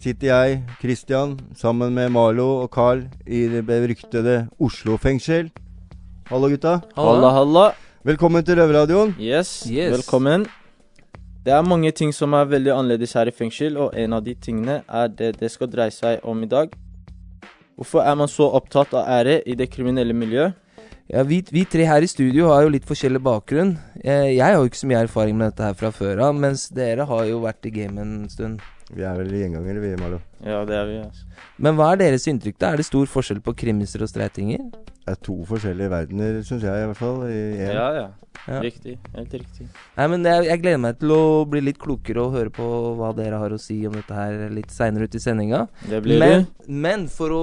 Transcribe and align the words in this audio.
sitter 0.00 0.30
jeg, 0.30 0.60
Christian, 0.80 1.34
sammen 1.56 1.92
med 1.94 2.10
Marlo 2.12 2.46
og 2.62 2.70
Carl 2.72 3.02
i 3.26 3.42
det 3.52 3.62
beryktede 3.68 4.46
Oslo 4.60 4.96
fengsel. 5.00 5.50
Hallo, 6.30 6.48
gutta. 6.48 6.78
Halla, 6.96 7.30
halla. 7.34 7.66
Velkommen 8.06 8.44
til 8.46 8.56
Røverradioen. 8.56 9.14
Yes, 9.20 9.66
Yes. 9.70 9.92
velkommen. 9.92 10.46
Det 11.44 11.52
er 11.52 11.62
mange 11.62 11.90
ting 11.92 12.12
som 12.14 12.32
er 12.34 12.44
veldig 12.44 12.72
annerledes 12.72 13.12
her 13.16 13.28
i 13.28 13.30
fengsel, 13.34 13.76
og 13.76 13.92
en 13.96 14.12
av 14.12 14.24
de 14.24 14.34
tingene 14.34 14.82
er 14.88 15.08
det 15.08 15.38
det 15.40 15.50
skal 15.50 15.68
dreie 15.72 15.90
seg 15.90 16.20
om 16.24 16.42
i 16.42 16.46
dag. 16.46 16.70
Hvorfor 17.76 18.00
er 18.04 18.14
man 18.14 18.28
så 18.28 18.48
opptatt 18.52 18.92
av 18.94 19.06
ære 19.08 19.42
i 19.48 19.54
det 19.56 19.70
kriminelle 19.72 20.12
miljøet? 20.12 20.52
Ja, 21.10 21.24
vi, 21.26 21.40
vi 21.50 21.64
tre 21.66 21.86
her 21.88 22.04
i 22.06 22.08
studio 22.10 22.52
har 22.52 22.62
jo 22.62 22.70
litt 22.70 22.84
forskjellig 22.86 23.18
bakgrunn. 23.26 23.72
Jeg, 23.98 24.36
jeg 24.36 24.44
har 24.46 24.60
jo 24.60 24.68
ikke 24.70 24.78
så 24.78 24.90
mye 24.90 25.00
erfaring 25.08 25.38
med 25.40 25.50
dette 25.50 25.66
her 25.66 25.74
fra 25.78 25.90
før 25.94 26.20
av, 26.28 26.36
mens 26.38 26.68
dere 26.74 27.06
har 27.08 27.24
jo 27.26 27.40
vært 27.42 27.66
i 27.66 27.72
gamet 27.74 28.04
en 28.04 28.28
stund. 28.30 28.60
Vi 28.90 29.02
er 29.06 29.18
vel 29.18 29.30
gjengangere, 29.34 29.82
vi, 29.82 29.90
Malo. 29.98 30.20
Ja, 30.42 30.60
det 30.66 30.76
er 30.78 30.86
vi, 30.86 30.96
altså. 31.02 31.26
Men 31.62 31.76
hva 31.78 31.92
er 31.92 32.00
deres 32.04 32.26
inntrykk, 32.30 32.56
da? 32.62 32.70
Er 32.72 32.80
det 32.80 32.86
stor 32.86 33.10
forskjell 33.10 33.42
på 33.42 33.54
krimiser 33.58 34.02
og 34.06 34.10
streitinger? 34.10 34.62
Det 35.00 35.14
er 35.16 35.18
to 35.26 35.36
forskjellige 35.50 35.90
verdener, 35.92 36.40
syns 36.46 36.66
jeg 36.66 36.78
i 36.84 36.88
hvert 36.90 36.98
fall. 36.98 37.20
I. 37.26 37.40
Ja, 37.58 37.88
ja. 37.96 38.06
Ja. 38.46 38.60
Riktig. 38.62 38.94
Helt 39.14 39.34
riktig. 39.34 39.66
Nei, 39.98 40.06
men 40.14 40.24
jeg, 40.26 40.46
jeg 40.48 40.62
gleder 40.62 40.80
meg 40.86 40.98
til 41.02 41.12
å 41.14 41.20
bli 41.50 41.60
litt 41.66 41.78
klokere 41.82 42.22
og 42.22 42.38
høre 42.38 42.54
på 42.54 42.66
hva 42.98 43.10
dere 43.18 43.42
har 43.42 43.52
å 43.52 43.58
si 43.60 43.80
om 43.86 43.98
dette 43.98 44.14
her 44.16 44.46
litt 44.54 44.70
seinere 44.74 45.10
ut 45.10 45.18
i 45.18 45.22
sendinga. 45.22 45.66
Det 45.90 46.00
blir 46.06 46.22
Men, 46.22 46.46
det. 46.46 46.70
men 46.86 47.06
for 47.12 47.34
å 47.36 47.42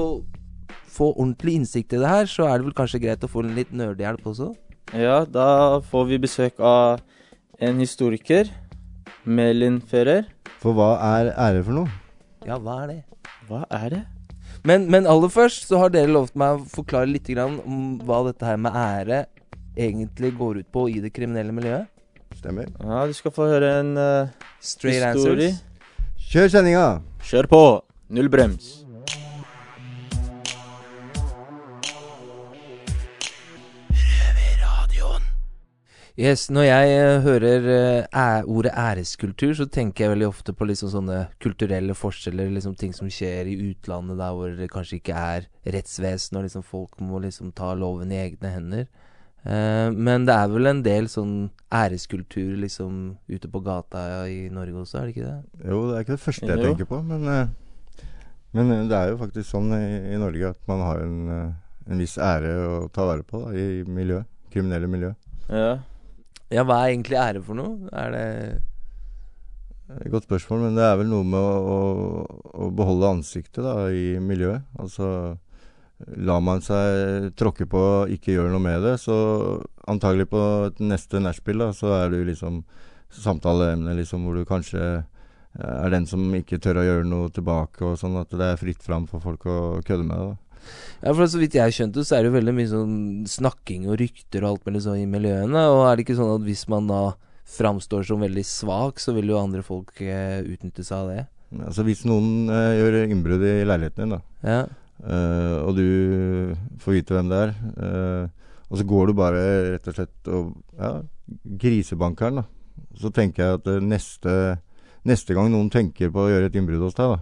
få 0.97 1.11
ordentlig 1.13 1.59
innsikt 1.59 1.93
i 1.93 2.01
det 2.01 2.09
her, 2.09 2.29
så 2.29 2.47
er 2.49 2.59
det 2.59 2.67
vel 2.69 2.77
kanskje 2.77 3.01
greit 3.03 3.23
å 3.25 3.29
få 3.31 3.45
en 3.45 3.53
litt 3.57 3.73
nerdehjelp 3.75 4.25
også? 4.33 4.51
Ja, 4.95 5.21
da 5.27 5.79
får 5.85 6.09
vi 6.11 6.19
besøk 6.23 6.61
av 6.63 7.03
en 7.59 7.79
historiker. 7.83 8.49
Melin 9.27 9.81
Ferrer. 9.83 10.27
For 10.61 10.75
hva 10.75 10.93
er 11.03 11.33
ære 11.35 11.63
for 11.67 11.81
noe? 11.81 11.97
Ja, 12.47 12.57
hva 12.63 12.83
er 12.85 12.93
det? 12.93 13.01
Hva 13.49 13.65
er 13.75 13.89
det? 13.91 14.03
Men, 14.67 14.87
men 14.91 15.07
aller 15.07 15.31
først 15.31 15.67
så 15.69 15.81
har 15.81 15.91
dere 15.93 16.11
lovt 16.11 16.35
meg 16.39 16.57
å 16.57 16.69
forklare 16.71 17.09
litt 17.11 17.27
grann 17.29 17.59
om 17.63 17.97
hva 18.07 18.23
dette 18.27 18.47
her 18.47 18.57
med 18.59 18.75
ære 18.75 19.25
egentlig 19.77 20.33
går 20.39 20.63
ut 20.63 20.71
på 20.73 20.87
i 20.89 20.97
det 21.03 21.13
kriminelle 21.15 21.53
miljøet. 21.55 21.87
Stemmer. 22.37 22.69
Ja, 22.81 23.05
du 23.07 23.13
skal 23.17 23.33
få 23.33 23.47
høre 23.49 23.77
en 23.81 23.93
uh, 23.97 24.33
Straight 24.59 25.03
answer 25.03 25.37
answers. 25.37 25.61
Kjør 26.27 26.51
sendinga! 26.57 26.89
Kjør 27.23 27.49
på! 27.51 27.63
Null 28.13 28.31
brems. 28.31 28.76
Yes, 36.17 36.47
når 36.49 36.63
jeg 36.65 36.93
eh, 36.97 37.19
hører 37.21 37.65
eh, 37.69 38.05
æ 38.09 38.43
ordet 38.49 38.71
æreskultur, 38.73 39.51
så 39.53 39.67
tenker 39.69 40.05
jeg 40.07 40.13
veldig 40.15 40.27
ofte 40.31 40.53
på 40.57 40.65
liksom 40.65 40.89
sånne 40.89 41.17
kulturelle 41.43 41.93
forskjeller, 41.93 42.47
liksom 42.55 42.73
ting 42.73 42.95
som 42.97 43.05
skjer 43.13 43.45
i 43.51 43.57
utlandet 43.67 44.17
der 44.17 44.31
hvor 44.33 44.55
det 44.57 44.69
kanskje 44.73 44.97
ikke 44.97 45.13
er 45.13 45.45
rettsvesen, 45.75 46.39
og 46.39 46.47
liksom 46.47 46.63
folk 46.65 46.95
må 47.05 47.19
liksom 47.21 47.51
ta 47.53 47.69
loven 47.77 48.09
i 48.09 48.17
egne 48.23 48.49
hender. 48.49 48.87
Eh, 49.45 49.91
men 49.93 50.25
det 50.25 50.33
er 50.33 50.49
vel 50.49 50.71
en 50.71 50.81
del 50.87 51.05
sånn 51.13 51.35
æreskultur 51.69 52.55
liksom 52.63 52.95
ute 53.29 53.51
på 53.53 53.61
gata 53.67 54.01
i 54.25 54.47
Norge 54.49 54.73
også, 54.81 54.97
er 54.97 55.05
det 55.05 55.13
ikke 55.13 55.27
det? 55.27 55.67
Jo, 55.69 55.81
det 55.91 55.99
er 55.99 56.07
ikke 56.07 56.15
det 56.15 56.23
første 56.23 56.49
jeg 56.49 56.57
Jo. 56.57 56.63
tenker 56.71 56.89
på, 56.89 57.01
men, 57.11 57.27
eh, 57.29 58.07
men 58.57 58.73
det 58.89 58.97
er 58.97 59.11
jo 59.13 59.19
faktisk 59.21 59.51
sånn 59.51 59.69
i, 59.77 60.15
i 60.15 60.17
Norge 60.17 60.49
at 60.49 60.65
man 60.65 60.81
har 60.81 61.03
en, 61.05 61.53
en 61.85 62.01
viss 62.01 62.17
ære 62.17 62.55
å 62.65 62.81
ta 62.89 63.05
vare 63.05 63.21
på 63.21 63.43
da, 63.45 63.53
i 63.53 63.85
miljøet. 63.85 64.25
Kriminelle 64.49 64.89
miljø. 64.89 65.13
Ja. 65.53 65.77
Ja, 66.53 66.63
hva 66.63 66.83
er 66.83 66.93
egentlig 66.93 67.17
ære 67.19 67.41
for 67.43 67.59
noe? 67.59 67.89
Er 67.91 68.13
det 68.13 68.27
Det 69.87 70.05
Et 70.05 70.11
godt 70.11 70.27
spørsmål, 70.27 70.61
men 70.67 70.75
det 70.75 70.83
er 70.83 70.97
vel 70.99 71.07
noe 71.11 71.23
med 71.23 71.39
å, 71.39 71.75
å, 71.75 72.63
å 72.67 72.69
beholde 72.75 73.11
ansiktet 73.17 73.63
da, 73.63 73.87
i 73.87 74.17
miljøet. 74.19 74.65
Altså 74.79 75.37
lar 76.17 76.41
man 76.43 76.61
seg 76.61 77.31
tråkke 77.39 77.65
på 77.69 77.79
og 77.79 78.11
ikke 78.13 78.35
gjøre 78.35 78.51
noe 78.53 78.61
med 78.61 78.83
det, 78.85 78.97
så 79.01 79.15
antagelig 79.89 80.27
på 80.29 80.41
neste 80.83 81.21
nachspiel 81.23 81.63
så 81.73 81.95
er 82.03 82.11
du 82.13 82.19
liksom 82.27 82.61
samtaleemne 83.09 83.95
liksom, 83.97 84.27
hvor 84.27 84.37
du 84.37 84.45
kanskje 84.45 84.83
er 85.57 85.89
den 85.89 86.05
som 86.05 86.27
ikke 86.37 86.59
tør 86.61 86.83
å 86.83 86.85
gjøre 86.85 87.07
noe 87.07 87.31
tilbake, 87.33 87.81
og 87.87 87.97
sånn 87.97 88.19
at 88.19 88.33
det 88.35 88.51
er 88.51 88.59
fritt 88.61 88.83
fram 88.85 89.07
for 89.09 89.23
folk 89.23 89.47
å 89.49 89.57
kødde 89.87 90.05
med 90.05 90.19
da. 90.21 90.35
Ja, 91.03 91.13
for 91.13 91.27
så 91.29 91.37
vidt 91.41 91.53
jeg 91.57 91.73
skjønte, 91.75 92.03
så 92.05 92.15
er 92.17 92.23
det 92.25 92.31
jo 92.31 92.37
veldig 92.39 92.53
mye 92.57 92.69
sånn 92.71 92.97
snakking 93.29 93.85
og 93.91 93.99
rykter 94.01 94.43
og 94.43 94.49
alt 94.55 94.65
mulig 94.69 94.81
sånn 94.87 95.01
i 95.03 95.07
miljøene. 95.09 95.63
Og 95.73 95.83
er 95.87 95.95
det 95.99 96.05
ikke 96.07 96.17
sånn 96.17 96.33
at 96.39 96.45
hvis 96.47 96.65
man 96.73 96.87
da 96.89 97.01
framstår 97.47 98.03
som 98.09 98.19
veldig 98.25 98.43
svak, 98.43 98.99
så 98.99 99.13
vil 99.15 99.29
jo 99.31 99.37
andre 99.39 99.61
folk 99.63 99.93
eh, 100.03 100.41
utnytte 100.43 100.83
seg 100.83 100.97
av 100.97 101.11
det? 101.13 101.21
Altså 101.63 101.85
Hvis 101.87 102.01
noen 102.09 102.49
eh, 102.51 102.73
gjør 102.81 102.97
innbrudd 103.05 103.45
i 103.47 103.53
leiligheten 103.69 104.03
din, 104.03 104.17
da, 104.17 104.21
Ja. 104.43 104.59
Eh, 104.97 105.57
og 105.61 105.75
du 105.77 105.85
får 106.81 106.95
vite 106.97 107.13
hvem 107.13 107.29
det 107.29 107.37
er. 107.45 107.53
eh, 107.77 108.27
og 108.67 108.79
så 108.81 108.83
går 108.89 109.07
du 109.07 109.13
bare 109.15 109.43
rett 109.77 109.85
og 109.87 109.95
slett 109.95 110.27
og 110.33 110.49
ja, 110.75 110.89
grisebanker 111.61 112.31
den, 112.33 112.41
da. 112.41 112.45
Så 112.99 113.11
tenker 113.13 113.43
jeg 113.45 113.59
at 113.61 113.69
eh, 113.71 113.79
neste, 113.85 114.33
neste 115.07 115.37
gang 115.37 115.47
noen 115.53 115.69
tenker 115.71 116.11
på 116.11 116.25
å 116.25 116.31
gjøre 116.33 116.49
et 116.49 116.57
innbrudd 116.59 116.83
hos 116.83 116.97
deg, 116.97 117.13
da, 117.15 117.19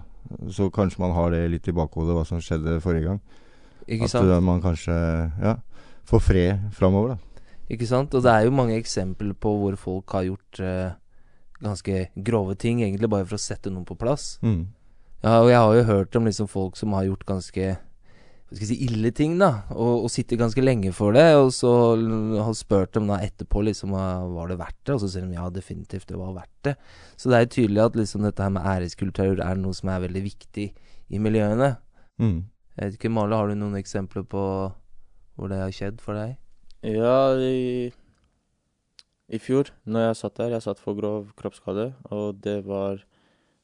så 0.51 0.69
kanskje 0.73 1.01
man 1.03 1.13
har 1.15 1.31
det 1.33 1.43
litt 1.53 1.67
i 1.69 1.75
bakhodet 1.75 2.15
hva 2.17 2.25
som 2.27 2.41
skjedde 2.43 2.79
forrige 2.83 3.09
gang. 3.09 3.21
Ikke 3.85 4.09
sant? 4.09 4.29
At 4.31 4.43
man 4.43 4.63
kanskje 4.63 4.95
ja, 5.41 5.55
får 6.09 6.23
fred 6.23 6.69
framover, 6.75 7.15
da. 7.15 7.45
Ikke 7.71 7.87
sant? 7.89 8.13
Og 8.13 8.23
det 8.25 8.31
er 8.31 8.45
jo 8.45 8.53
mange 8.53 8.77
eksempler 8.77 9.33
på 9.41 9.55
hvor 9.59 9.77
folk 9.81 10.13
har 10.17 10.27
gjort 10.27 10.61
eh, 10.61 10.97
ganske 11.65 12.07
grove 12.15 12.55
ting, 12.61 12.83
egentlig 12.83 13.09
bare 13.09 13.25
for 13.25 13.39
å 13.39 13.41
sette 13.41 13.73
noen 13.73 13.87
på 13.87 13.97
plass. 13.97 14.35
Mm. 14.45 14.67
Ja, 15.25 15.39
og 15.41 15.49
jeg 15.49 15.57
har 15.57 15.73
jo 15.73 15.87
hørt 15.89 16.17
om 16.17 16.27
liksom 16.29 16.49
folk 16.51 16.77
som 16.77 16.93
har 16.93 17.07
gjort 17.07 17.25
ganske 17.25 17.75
hva 18.45 18.53
skal 18.53 18.67
jeg 18.67 18.77
si, 18.77 18.85
ille 18.85 19.09
ting, 19.15 19.39
da, 19.41 19.63
og, 19.73 20.03
og 20.05 20.11
sitter 20.13 20.37
ganske 20.37 20.61
lenge 20.61 20.91
for 20.93 21.15
det, 21.17 21.25
og 21.33 21.47
så 21.55 21.71
har 21.97 22.51
spurt 22.53 22.93
dem 22.93 23.07
da 23.09 23.17
etterpå 23.25 23.63
liksom 23.65 23.95
var 23.95 24.51
det 24.51 24.59
verdt 24.59 24.81
det, 24.83 24.93
og 24.93 25.01
så 25.01 25.09
sier 25.09 25.25
de 25.25 25.33
ja, 25.33 25.47
definitivt 25.49 26.11
det 26.11 26.19
var 26.19 26.35
verdt 26.35 26.67
det. 26.67 26.75
Så 27.17 27.31
det 27.31 27.39
er 27.39 27.47
jo 27.47 27.53
tydelig 27.55 27.81
at 27.87 27.97
liksom 27.97 28.27
dette 28.27 28.45
her 28.45 28.53
med 28.53 28.67
æreskultur 28.69 29.41
er 29.41 29.57
noe 29.57 29.73
som 29.73 29.89
er 29.89 30.03
veldig 30.05 30.21
viktig 30.27 30.67
i 31.09 31.21
miljøene. 31.21 31.71
Mm. 32.21 32.37
Jeg 32.75 32.85
vet 32.91 32.99
ikke, 32.99 33.13
Male, 33.17 33.41
har 33.41 33.49
du 33.49 33.57
noen 33.57 33.79
eksempler 33.81 34.27
på 34.29 34.45
hvor 35.35 35.51
det 35.51 35.63
har 35.63 35.73
skjedd 35.73 35.97
for 36.03 36.17
deg? 36.19 36.37
Ja, 36.85 37.33
i, 37.41 37.89
i 39.25 39.41
fjor, 39.41 39.73
når 39.89 40.11
jeg 40.11 40.21
satt 40.21 40.37
der, 40.37 40.53
jeg 40.53 40.67
satt 40.67 40.85
for 40.85 41.01
grov 41.01 41.33
kroppsskade, 41.39 41.89
og 42.13 42.45
det 42.45 42.59
var 42.69 43.01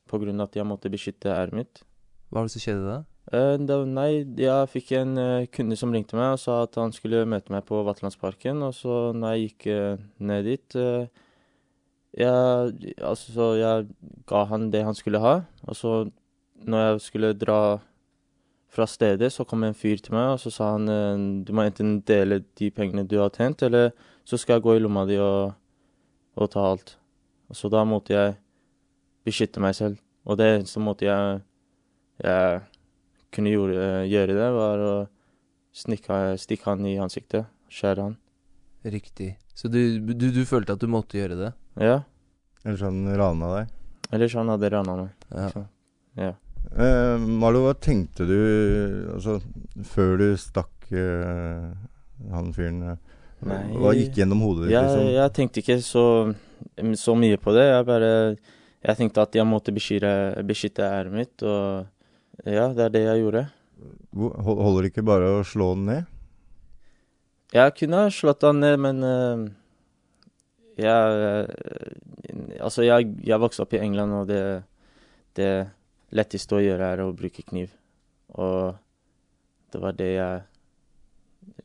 på 0.09 0.19
grunn 0.25 0.41
av 0.41 0.49
at 0.49 0.57
jeg 0.57 0.67
måtte 0.67 0.89
beskytte 0.89 1.29
æret 1.37 1.53
mitt. 1.53 1.85
Hva 2.31 2.41
var 2.41 2.49
det 2.49 2.57
som 2.57 2.65
skjedde 2.65 2.87
da? 2.89 2.99
Eh, 3.29 3.55
da, 3.63 3.77
nei, 3.85 4.23
jeg 4.41 4.69
fikk 4.71 4.95
en 4.97 5.13
eh, 5.21 5.49
kunde 5.53 5.77
som 5.77 5.91
ringte 5.93 6.17
meg 6.17 6.33
og 6.33 6.41
sa 6.41 6.63
at 6.65 6.77
han 6.81 6.93
skulle 6.95 7.21
møte 7.29 7.53
meg 7.53 7.67
på 7.67 7.83
Vatlandsparken, 7.85 8.63
og 8.65 8.73
så 8.73 8.95
når 9.13 9.35
jeg 9.35 9.43
gikk 9.43 9.67
eh, 9.69 10.01
ned 10.25 10.49
dit 10.49 10.77
jeg, 12.17 12.95
altså, 12.97 13.27
så 13.31 13.45
jeg 13.55 13.85
ga 14.27 14.41
han 14.49 14.65
det 14.73 14.81
han 14.83 14.97
skulle 14.97 15.21
ha, 15.23 15.35
og 15.63 15.77
så 15.77 15.93
når 16.65 16.83
jeg 16.83 17.03
skulle 17.05 17.29
dra 17.37 17.61
fra 18.71 18.87
stedet, 18.87 19.29
så 19.31 19.45
kom 19.47 19.63
en 19.67 19.77
fyr 19.77 20.01
til 20.01 20.17
meg, 20.17 20.33
og 20.33 20.41
så 20.41 20.51
sa 20.51 20.73
han 20.73 20.89
du 21.45 21.53
må 21.55 21.63
enten 21.67 22.01
dele 22.07 22.41
de 22.59 22.71
pengene 22.73 23.05
du 23.07 23.17
har 23.21 23.31
tjent, 23.35 23.63
eller 23.63 23.93
så 24.27 24.39
skal 24.39 24.57
jeg 24.57 24.65
gå 24.65 24.75
i 24.75 24.83
lomma 24.83 25.05
di 25.07 25.19
og, 25.23 25.53
og 26.35 26.51
ta 26.51 26.65
alt. 26.73 26.97
Og 27.51 27.57
så 27.59 27.71
da 27.71 27.85
måtte 27.87 28.15
jeg 28.15 28.35
beskytte 29.27 29.63
meg 29.63 29.75
selv. 29.75 29.99
Og 30.27 30.37
det 30.39 30.47
eneste 30.53 30.83
måte 30.83 31.07
jeg, 31.07 31.41
jeg 32.23 32.61
kunne 33.31 33.51
gjøre, 33.53 33.89
gjøre 34.11 34.35
det, 34.37 34.49
var 34.55 34.83
å 34.85 34.93
snikke, 35.75 36.21
stikke 36.41 36.67
han 36.71 36.85
i 36.89 36.97
ansiktet. 37.01 37.47
Skjære 37.71 38.05
han. 38.09 38.15
Riktig. 38.83 39.35
Så 39.55 39.69
du, 39.71 39.99
du, 39.99 40.27
du 40.33 40.41
følte 40.47 40.73
at 40.75 40.81
du 40.81 40.87
måtte 40.91 41.19
gjøre 41.19 41.37
det? 41.39 41.51
Ja. 41.79 41.99
Eller 42.65 42.81
han 42.87 43.03
rana 43.17 43.51
deg. 43.57 43.75
Ellers 44.11 44.35
han 44.35 44.49
hadde 44.51 44.71
rana 44.73 44.95
meg. 45.03 45.27
Ja. 45.31 45.47
Så, 45.53 45.63
ja. 46.19 46.31
Eh, 46.75 47.23
Marlo, 47.41 47.63
hva 47.65 47.73
tenkte 47.81 48.25
du 48.29 48.35
altså, 49.15 49.37
før 49.87 50.11
du 50.21 50.25
stakk 50.39 50.91
eh, 50.93 51.71
han 52.31 52.51
fyren? 52.55 52.83
eh, 52.93 52.99
Nei, 53.41 53.61
Hva 53.73 53.95
gikk 53.97 54.19
gjennom 54.19 54.43
hodet 54.45 54.67
ditt? 54.67 54.75
Jeg, 54.75 54.85
liksom? 54.85 55.07
jeg 55.15 55.33
tenkte 55.33 55.61
ikke 55.63 55.77
så, 55.81 56.03
så 57.01 57.15
mye 57.17 57.39
på 57.41 57.55
det. 57.55 57.63
Jeg 57.71 57.87
bare 57.87 58.11
Jeg 58.83 58.97
tenkte 58.99 59.23
at 59.23 59.37
jeg 59.39 59.47
måtte 59.49 59.73
beskytte, 59.73 60.11
beskytte 60.45 60.85
æret 60.85 61.13
mitt, 61.15 61.41
og 61.41 61.87
Ja, 62.45 62.67
det 62.73 62.85
er 62.87 62.93
det 62.93 63.01
jeg 63.05 63.21
gjorde. 63.23 63.43
Hol- 64.15 64.61
Holder 64.65 64.81
det 64.85 64.91
ikke 64.93 65.05
bare 65.07 65.29
å 65.39 65.43
slå 65.47 65.71
den 65.75 65.85
ned? 65.89 66.05
Jeg 67.51 67.73
kunne 67.75 68.05
ha 68.05 68.11
slått 68.13 68.45
han 68.47 68.61
ned, 68.63 68.77
men 68.79 69.03
eh, 69.03 69.41
jeg 70.81 71.25
eh, 71.27 72.61
Altså, 72.61 72.83
jeg, 72.85 73.09
jeg 73.25 73.39
vokste 73.41 73.63
opp 73.65 73.73
i 73.75 73.79
England, 73.81 74.13
og 74.13 74.27
det, 74.29 74.41
det 75.35 75.49
letteste 76.15 76.55
å 76.55 76.61
gjøre 76.63 76.91
er 76.93 77.01
å 77.03 77.09
bruke 77.17 77.43
kniv. 77.47 77.71
Og 78.37 78.75
det 79.73 79.81
var 79.81 79.95
det 79.97 80.09
jeg 80.13 80.43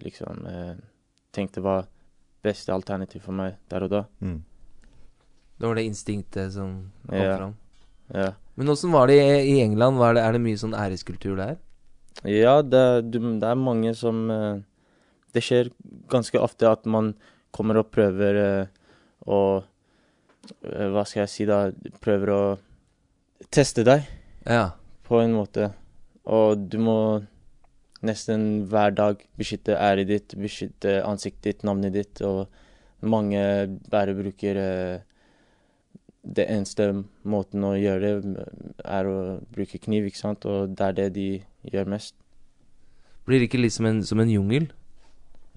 liksom 0.02 0.46
eh, 0.50 0.74
tenkte 1.36 1.62
var 1.62 1.86
beste 2.46 2.72
alternativ 2.74 3.22
for 3.26 3.36
meg 3.36 3.58
der 3.70 3.84
og 3.86 3.92
da. 3.92 4.02
Mm. 4.24 4.40
Det 5.58 5.68
var 5.68 5.78
det 5.78 5.86
instinktet 5.88 6.52
som 6.56 6.74
kom 7.06 7.18
Ja. 7.20 7.36
fram. 7.38 7.54
Ja. 8.14 8.28
Men 8.56 8.70
åssen 8.73 8.93
var 8.94 9.11
det 9.11 9.19
i 9.47 9.58
England? 9.61 9.99
Var 10.00 10.17
det, 10.17 10.23
er 10.25 10.37
det 10.37 10.43
mye 10.47 10.58
sånn 10.61 10.76
æreskultur 10.76 11.37
der? 11.38 11.58
Ja, 12.25 12.62
det, 12.64 12.82
det 13.12 13.20
er 13.44 13.58
mange 13.61 13.91
som 13.94 14.23
eh, 14.32 14.62
Det 15.37 15.43
skjer 15.44 15.69
ganske 16.08 16.41
ofte 16.41 16.70
at 16.70 16.87
man 16.88 17.11
kommer 17.53 17.82
og 17.82 17.91
prøver 17.93 18.38
eh, 18.41 18.70
å 19.29 19.41
eh, 19.61 20.87
Hva 20.94 21.05
skal 21.05 21.26
jeg 21.26 21.32
si, 21.35 21.44
da? 21.49 21.58
Prøver 22.00 22.32
å 22.32 22.41
teste 23.53 23.85
deg 23.85 24.06
Ja. 24.49 24.70
på 25.05 25.20
en 25.20 25.35
måte. 25.37 25.69
Og 26.25 26.64
du 26.73 26.79
må 26.81 26.97
nesten 28.06 28.64
hver 28.70 28.94
dag 28.97 29.20
beskytte 29.38 29.76
æret 29.76 30.09
ditt, 30.09 30.35
beskytte 30.41 31.02
ansiktet 31.05 31.44
ditt, 31.50 31.64
navnet 31.69 31.93
ditt. 31.94 32.23
Og 32.25 32.47
mange 33.05 33.43
bare 33.93 34.14
bruker 34.17 34.59
Det 36.26 36.46
eneste 36.50 36.88
måten 37.23 37.62
å 37.62 37.75
gjøre 37.78 38.08
det, 38.25 38.46
er 38.82 39.06
å 39.06 39.19
bruke 39.55 39.78
kniv, 39.78 40.08
ikke 40.08 40.19
sant? 40.19 40.46
Og 40.50 40.73
det 40.75 40.88
er 40.88 40.96
det 40.96 41.08
de 41.14 41.26
gjør 41.70 41.87
mest. 41.93 42.17
Blir 43.26 43.38
det 43.43 43.49
ikke 43.50 43.61
litt 43.62 43.75
som 43.75 43.87
en, 43.87 44.02
som 44.06 44.19
en 44.23 44.31
jungel? 44.31 44.69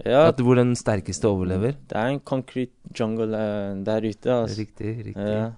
Ja, 0.06 0.28
At, 0.30 0.38
hvor 0.40 0.56
den 0.56 0.72
sterkeste 0.78 1.28
overlever? 1.28 1.74
det 1.90 1.96
er 1.98 2.08
en 2.14 2.20
concrete 2.24 2.72
jungle 2.96 3.36
eh, 3.36 3.74
der 3.84 4.06
ute, 4.06 4.30
altså. 4.32 4.62
Riktig, 4.62 4.94
riktig. 5.10 5.26
Ja. 5.26 5.50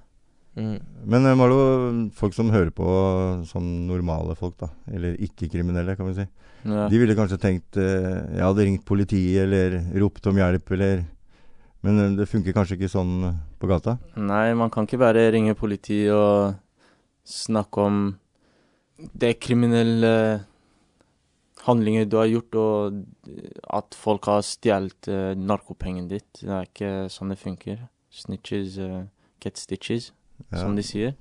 Mm. 0.58 0.80
Men 1.08 1.26
eh, 1.30 1.36
Marlo, 1.38 1.58
folk 2.18 2.34
som 2.34 2.50
hører 2.52 2.72
på 2.74 2.86
som 3.48 3.62
normale 3.86 4.34
folk, 4.36 4.56
da, 4.60 4.68
eller 4.92 5.14
ikke-kriminelle, 5.22 5.94
kan 5.96 6.08
vi 6.10 6.16
si, 6.22 6.26
Ja. 6.64 6.88
de 6.88 6.98
ville 6.98 7.14
kanskje 7.18 7.38
tenkt 7.42 7.76
eh, 7.80 8.36
jeg 8.36 8.42
hadde 8.44 8.66
ringt 8.66 8.84
politiet 8.86 9.44
eller 9.46 9.78
ropt 10.02 10.26
om 10.30 10.36
hjelp, 10.38 10.70
eller 10.76 11.04
Men 11.82 11.98
eh, 11.98 12.14
det 12.18 12.28
funker 12.30 12.54
kanskje 12.56 12.78
ikke 12.78 12.92
sånn 12.92 13.14
eh, 13.28 13.40
på 13.60 13.70
gata? 13.70 13.98
Nei, 14.18 14.52
man 14.58 14.70
kan 14.72 14.86
ikke 14.86 15.00
bare 15.02 15.28
ringe 15.34 15.56
politiet 15.58 16.14
og 16.14 16.54
snakke 17.28 17.86
om 17.86 18.00
det 19.18 19.36
kriminelle 19.42 20.14
handlinger 21.66 22.06
du 22.10 22.16
har 22.18 22.30
gjort, 22.30 22.58
og 22.58 23.02
at 23.78 23.94
folk 23.98 24.26
har 24.30 24.42
stjålet 24.46 25.08
uh, 25.10 25.30
narkopengene 25.38 26.10
ditt. 26.10 26.40
Det 26.40 26.50
er 26.50 26.66
ikke 26.66 26.90
sånn 27.12 27.30
det 27.30 27.38
funker. 27.38 27.84
Snitches 28.12 28.78
uh, 28.82 29.04
get 29.42 29.58
stitches, 29.58 30.10
Ja. 30.50 30.58
som 30.58 30.74
de 30.74 30.82
sier. 30.82 31.14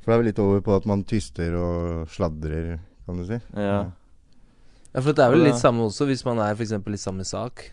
For 0.00 0.08
det 0.10 0.14
er 0.14 0.20
vel 0.22 0.28
litt 0.30 0.40
over 0.40 0.62
på 0.64 0.72
at 0.76 0.88
man 0.88 1.04
tyster 1.04 1.52
og 1.56 2.08
sladrer, 2.12 2.78
kan 3.04 3.20
du 3.20 3.26
si. 3.28 3.38
Ja. 3.56 3.92
Ja, 4.94 5.00
for 5.02 5.12
det 5.12 5.24
er 5.24 5.32
vel 5.34 5.44
litt 5.48 5.60
samme 5.60 5.84
også, 5.88 6.06
hvis 6.08 6.24
man 6.24 6.40
er 6.40 6.54
f.eks. 6.54 6.72
i 6.72 7.00
samme 7.00 7.24
sak, 7.28 7.66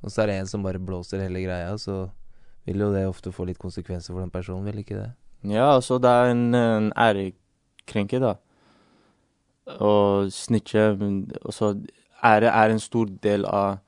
og 0.00 0.12
så 0.12 0.22
er 0.22 0.30
det 0.30 0.38
en 0.40 0.50
som 0.50 0.64
bare 0.64 0.80
blåser 0.80 1.22
hele 1.24 1.42
greia, 1.44 1.76
så 1.78 2.08
vil 2.68 2.84
jo 2.84 2.92
det 2.94 3.06
ofte 3.08 3.32
få 3.32 3.46
litt 3.48 3.60
konsekvenser 3.60 4.14
for 4.14 4.22
den 4.22 4.32
personen, 4.32 4.64
vil 4.68 4.82
ikke 4.82 4.98
det? 4.98 5.10
Ja, 5.48 5.74
altså 5.74 5.98
det 5.98 6.10
er 6.10 6.32
en, 6.32 6.54
en 6.54 6.90
ærekrenke, 6.96 8.20
da. 8.20 8.34
Å 9.70 9.92
snitche 10.34 10.82
Altså 10.98 11.76
Ære 12.26 12.50
er 12.50 12.72
en 12.72 12.82
stor 12.82 13.08
del 13.22 13.46
av 13.46 13.78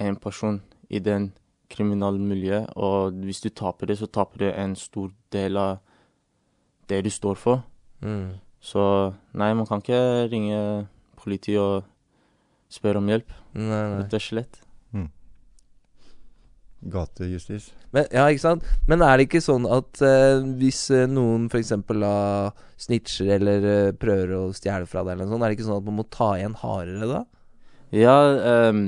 en 0.00 0.16
person 0.16 0.62
i 0.90 0.98
den 0.98 1.28
kriminelle 1.70 2.18
miljøet, 2.18 2.72
og 2.74 3.20
hvis 3.22 3.42
du 3.44 3.50
taper 3.54 3.86
det, 3.86 3.98
så 4.00 4.08
taper 4.10 4.42
du 4.42 4.46
en 4.50 4.74
stor 4.76 5.12
del 5.30 5.58
av 5.60 5.78
det 6.90 7.04
du 7.06 7.10
står 7.14 7.38
for. 7.38 7.62
Mm. 8.02 8.40
Så 8.60 8.82
nei, 9.32 9.52
man 9.54 9.68
kan 9.68 9.84
ikke 9.84 10.26
ringe 10.32 10.88
politiet 11.20 11.60
og 11.60 11.86
spørre 12.70 12.98
om 12.98 13.08
hjelp, 13.12 13.30
rett 13.54 14.18
og 14.18 14.24
slett. 14.24 14.60
Gatejustis. 16.80 17.70
Men, 17.92 18.06
ja, 18.14 18.24
ikke 18.32 18.42
sant? 18.42 18.64
Men 18.88 19.02
er 19.04 19.18
det 19.18 19.26
ikke 19.28 19.42
sånn 19.44 19.66
at 19.68 20.00
eh, 20.04 20.40
hvis 20.60 20.86
eh, 20.94 21.08
noen 21.10 21.48
f.eks. 21.50 21.74
Uh, 21.90 22.54
snitcher 22.80 23.34
eller 23.36 23.66
eh, 23.68 23.90
prøver 24.00 24.32
å 24.38 24.40
stjele 24.56 24.88
fra 24.88 25.02
deg, 25.04 25.12
eller 25.12 25.28
noe 25.28 25.34
sånt, 25.34 25.44
er 25.44 25.52
det 25.52 25.58
ikke 25.58 25.68
sånn 25.68 25.82
at 25.82 25.90
man 25.90 25.98
må 25.98 26.06
ta 26.08 26.30
igjen 26.38 26.56
hardere 26.62 27.10
da? 27.10 27.20
Ja, 27.92 28.16
ehm, 28.54 28.80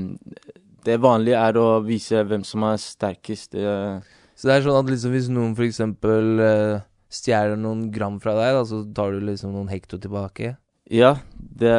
det 0.87 0.97
vanlige 1.03 1.43
er 1.45 1.59
å 1.59 1.67
vise 1.85 2.23
hvem 2.25 2.45
som 2.47 2.65
er 2.65 2.81
sterkest. 2.81 3.53
eh, 3.53 4.01
Så 4.33 4.49
det 4.49 4.55
er 4.55 4.65
sånn 4.65 4.79
at 4.81 4.89
liksom 4.89 5.13
hvis 5.13 5.29
noen 5.29 5.53
f.eks. 5.53 5.83
Uh, 6.01 6.81
stjeler 7.13 7.59
noen 7.59 7.91
gram 7.93 8.17
fra 8.23 8.33
deg, 8.39 8.55
da, 8.57 8.65
så 8.65 8.81
tar 8.95 9.13
du 9.13 9.21
liksom 9.21 9.53
noen 9.53 9.69
hekto 9.69 10.01
tilbake? 10.01 10.55
Ja, 10.89 11.19
det, 11.37 11.75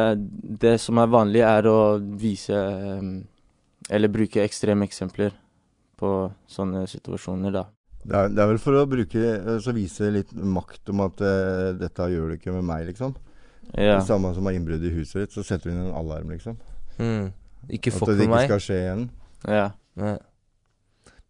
det 0.63 0.77
som 0.79 1.01
er 1.01 1.11
vanlig 1.11 1.43
er 1.45 1.67
å 1.69 1.79
vise 1.99 2.55
ehm, 2.55 3.17
Eller 3.93 4.09
bruke 4.09 4.41
ekstreme 4.41 4.87
eksempler 4.87 5.35
på 5.99 6.11
sånne 6.51 6.85
situasjoner, 6.91 7.53
da. 7.55 7.65
Det 8.05 8.17
er, 8.17 8.33
det 8.33 8.43
er 8.43 8.51
vel 8.51 8.59
for 8.61 8.77
å 8.77 8.83
bruke 8.85 9.17
eh, 9.17 9.55
Så 9.63 9.73
vise 9.73 10.11
litt 10.13 10.29
makt 10.37 10.91
om 10.93 10.99
at 11.07 11.23
uh, 11.25 11.71
'dette 11.73 12.05
gjør 12.11 12.29
du 12.29 12.35
ikke 12.37 12.53
med 12.53 12.67
meg', 12.67 12.85
liksom. 12.91 13.15
Ja. 13.73 13.97
Det 13.97 14.05
samme 14.05 14.29
som 14.35 14.45
har 14.45 14.53
innbrudd 14.53 14.83
i 14.85 14.93
huset 14.93 15.23
ditt, 15.23 15.33
så 15.33 15.41
setter 15.41 15.71
du 15.71 15.73
inn 15.73 15.87
en 15.87 15.97
alarm, 15.97 16.29
liksom. 16.35 16.59
Mm. 16.99 17.33
Ikke 17.73 17.89
At 17.95 18.11
det 18.13 18.27
ikke 18.27 18.45
skal 18.45 18.63
skje 18.67 18.79
igjen. 18.83 19.09
ja. 19.49 19.67
Nei. 19.95 20.17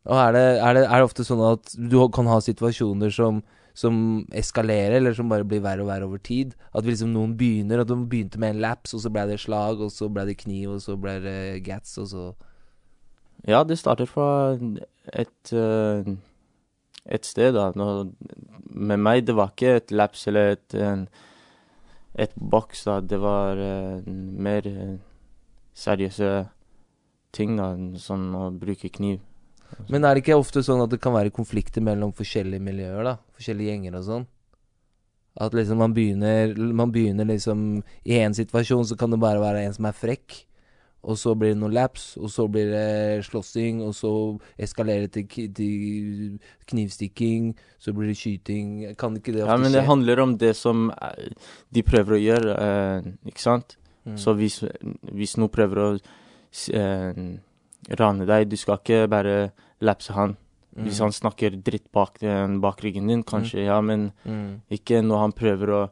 Og 0.05 0.19
er 0.21 0.33
det, 0.35 0.41
er, 0.61 0.73
det, 0.77 0.81
er 0.85 0.99
det 0.99 1.05
ofte 1.07 1.25
sånn 1.25 1.41
at 1.47 1.71
du 1.77 1.97
kan 2.13 2.27
ha 2.29 2.37
situasjoner 2.43 3.13
som, 3.13 3.39
som 3.77 3.95
eskalerer, 4.37 4.99
eller 4.99 5.15
som 5.17 5.31
bare 5.31 5.47
blir 5.47 5.63
verre 5.65 5.81
og 5.81 5.89
verre 5.89 6.09
over 6.09 6.21
tid? 6.21 6.53
At 6.77 6.85
liksom 6.85 7.13
noen 7.13 7.33
begynner, 7.39 7.81
at 7.81 7.89
de 7.89 7.97
begynte 7.97 8.41
med 8.41 8.53
en 8.53 8.61
laps, 8.67 8.93
og 8.93 9.01
så 9.01 9.09
ble 9.13 9.25
det 9.31 9.39
slag, 9.41 9.81
og 9.81 9.89
så 9.93 10.09
ble 10.13 10.27
det 10.29 10.37
kniv, 10.43 10.75
og 10.75 10.83
så 10.85 10.97
ble 10.99 11.15
det 11.23 11.39
gats, 11.65 11.97
og 12.01 12.11
så 12.11 12.27
ja, 13.45 13.63
det 13.63 13.77
starter 13.77 14.09
fra 14.09 14.27
et, 15.13 15.53
eh, 15.53 16.15
et 17.05 17.25
sted, 17.25 17.53
da. 17.53 17.69
Nå, 17.77 17.87
med 18.69 18.99
meg, 18.99 19.25
det 19.27 19.35
var 19.37 19.53
ikke 19.53 19.77
et 19.79 19.93
laps 19.93 20.27
eller 20.31 20.55
et, 20.55 20.75
en, 20.81 21.05
et 22.17 22.33
boks, 22.35 22.85
da. 22.87 22.99
Det 23.01 23.19
var 23.21 23.61
eh, 23.61 24.09
mer 24.09 24.67
eh, 24.69 24.97
seriøse 25.77 26.31
ting, 27.35 27.57
da. 27.59 27.71
Som 28.01 28.31
å 28.35 28.49
bruke 28.51 28.89
kniv. 28.89 29.21
Men 29.89 30.05
er 30.05 30.15
det 30.15 30.23
ikke 30.23 30.37
ofte 30.39 30.63
sånn 30.63 30.83
at 30.83 30.93
det 30.93 31.01
kan 31.03 31.15
være 31.15 31.33
konflikter 31.35 31.83
mellom 31.83 32.13
forskjellige 32.15 32.63
miljøer, 32.63 33.03
da? 33.05 33.17
Forskjellige 33.37 33.73
gjenger 33.73 33.99
og 33.99 34.07
sånn? 34.09 34.25
At 35.35 35.51
liksom 35.51 35.81
man 35.83 35.91
begynner 35.91 36.53
Man 36.55 36.93
begynner 36.95 37.27
liksom 37.27 37.81
I 38.07 38.19
en 38.21 38.35
situasjon 38.37 38.85
så 38.87 38.95
kan 38.95 39.11
det 39.11 39.19
bare 39.19 39.41
være 39.43 39.65
en 39.65 39.73
som 39.75 39.87
er 39.89 39.97
frekk. 39.97 40.45
Og 41.05 41.17
så 41.21 41.35
blir 41.37 41.51
det 41.53 41.59
noen 41.61 41.73
laps, 41.75 42.15
og 42.17 42.31
så 42.33 42.47
blir 42.49 42.71
det 42.71 43.25
slåssing, 43.27 43.83
og 43.85 43.91
så 43.93 44.09
eskalerer 44.57 45.05
det 45.05 45.27
til, 45.29 45.51
til 45.53 46.39
knivstikking, 46.71 47.51
så 47.77 47.93
blir 47.93 48.09
det 48.09 48.17
skyting. 48.17 48.71
Kan 48.97 49.17
ikke 49.19 49.35
det 49.35 49.43
ofte 49.43 49.51
skje? 49.51 49.53
Ja, 49.53 49.57
men 49.61 49.71
det 49.75 49.83
skje? 49.83 49.89
handler 49.91 50.21
om 50.23 50.33
det 50.41 50.53
som 50.57 50.87
eh, 50.91 51.27
de 51.77 51.83
prøver 51.85 52.17
å 52.17 52.21
gjøre, 52.23 52.55
eh, 52.65 53.11
ikke 53.29 53.43
sant? 53.43 53.77
Mm. 54.05 54.17
Så 54.21 54.33
hvis, 54.37 54.59
hvis 55.13 55.35
noen 55.37 55.53
prøver 55.53 55.83
å 55.83 55.89
eh, 56.73 57.21
rane 58.01 58.25
deg, 58.29 58.49
du 58.49 58.57
skal 58.57 58.81
ikke 58.81 59.03
bare 59.11 59.37
lapse 59.85 60.13
han. 60.17 60.35
Hvis 60.75 60.97
Mm. 60.99 61.03
han 61.05 61.13
snakker 61.15 61.53
dritt 61.63 61.85
bak, 61.95 62.17
den- 62.19 62.59
bak 62.59 62.81
ryggen 62.83 63.07
din, 63.07 63.23
kanskje, 63.23 63.63
ja, 63.63 63.77
men 63.81 64.11
mm. 64.25 64.61
ikke 64.75 64.99
når 65.05 65.17
han 65.21 65.31
prøver 65.31 65.69
å 65.71 65.83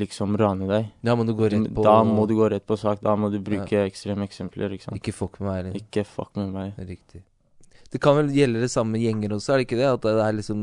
liksom 0.00 0.36
rane 0.38 0.68
deg. 0.70 0.92
Da 1.04 1.16
må 1.18 1.26
du 1.28 1.34
gå 1.36 1.48
rett 1.52 1.70
på 1.74 1.86
Da 1.86 1.96
må 2.06 2.26
du 2.28 2.36
gå 2.38 2.50
rett 2.52 2.66
på 2.66 2.78
sak, 2.80 3.02
da 3.04 3.16
må 3.18 3.30
du 3.32 3.40
bruke 3.44 3.84
ekstreme 3.84 4.26
eksempler, 4.28 4.76
ikke 4.76 4.88
sant? 4.88 5.00
Ikke 5.00 5.14
fuck 5.16 5.40
med 5.40 5.48
meg. 5.50 5.58
Eller? 5.62 5.80
Ikke 5.82 6.04
fuck 6.08 6.38
med 6.38 6.54
meg. 6.54 6.78
Riktig. 6.78 7.24
Det 7.88 8.00
kan 8.04 8.18
vel 8.18 8.30
gjelde 8.36 8.60
det 8.60 8.70
samme 8.72 9.00
gjenger 9.00 9.32
også, 9.36 9.54
er 9.54 9.60
det 9.60 9.68
ikke 9.68 9.80
det? 9.80 9.90
At 9.96 10.04
det 10.04 10.16
er 10.20 10.36
liksom 10.36 10.62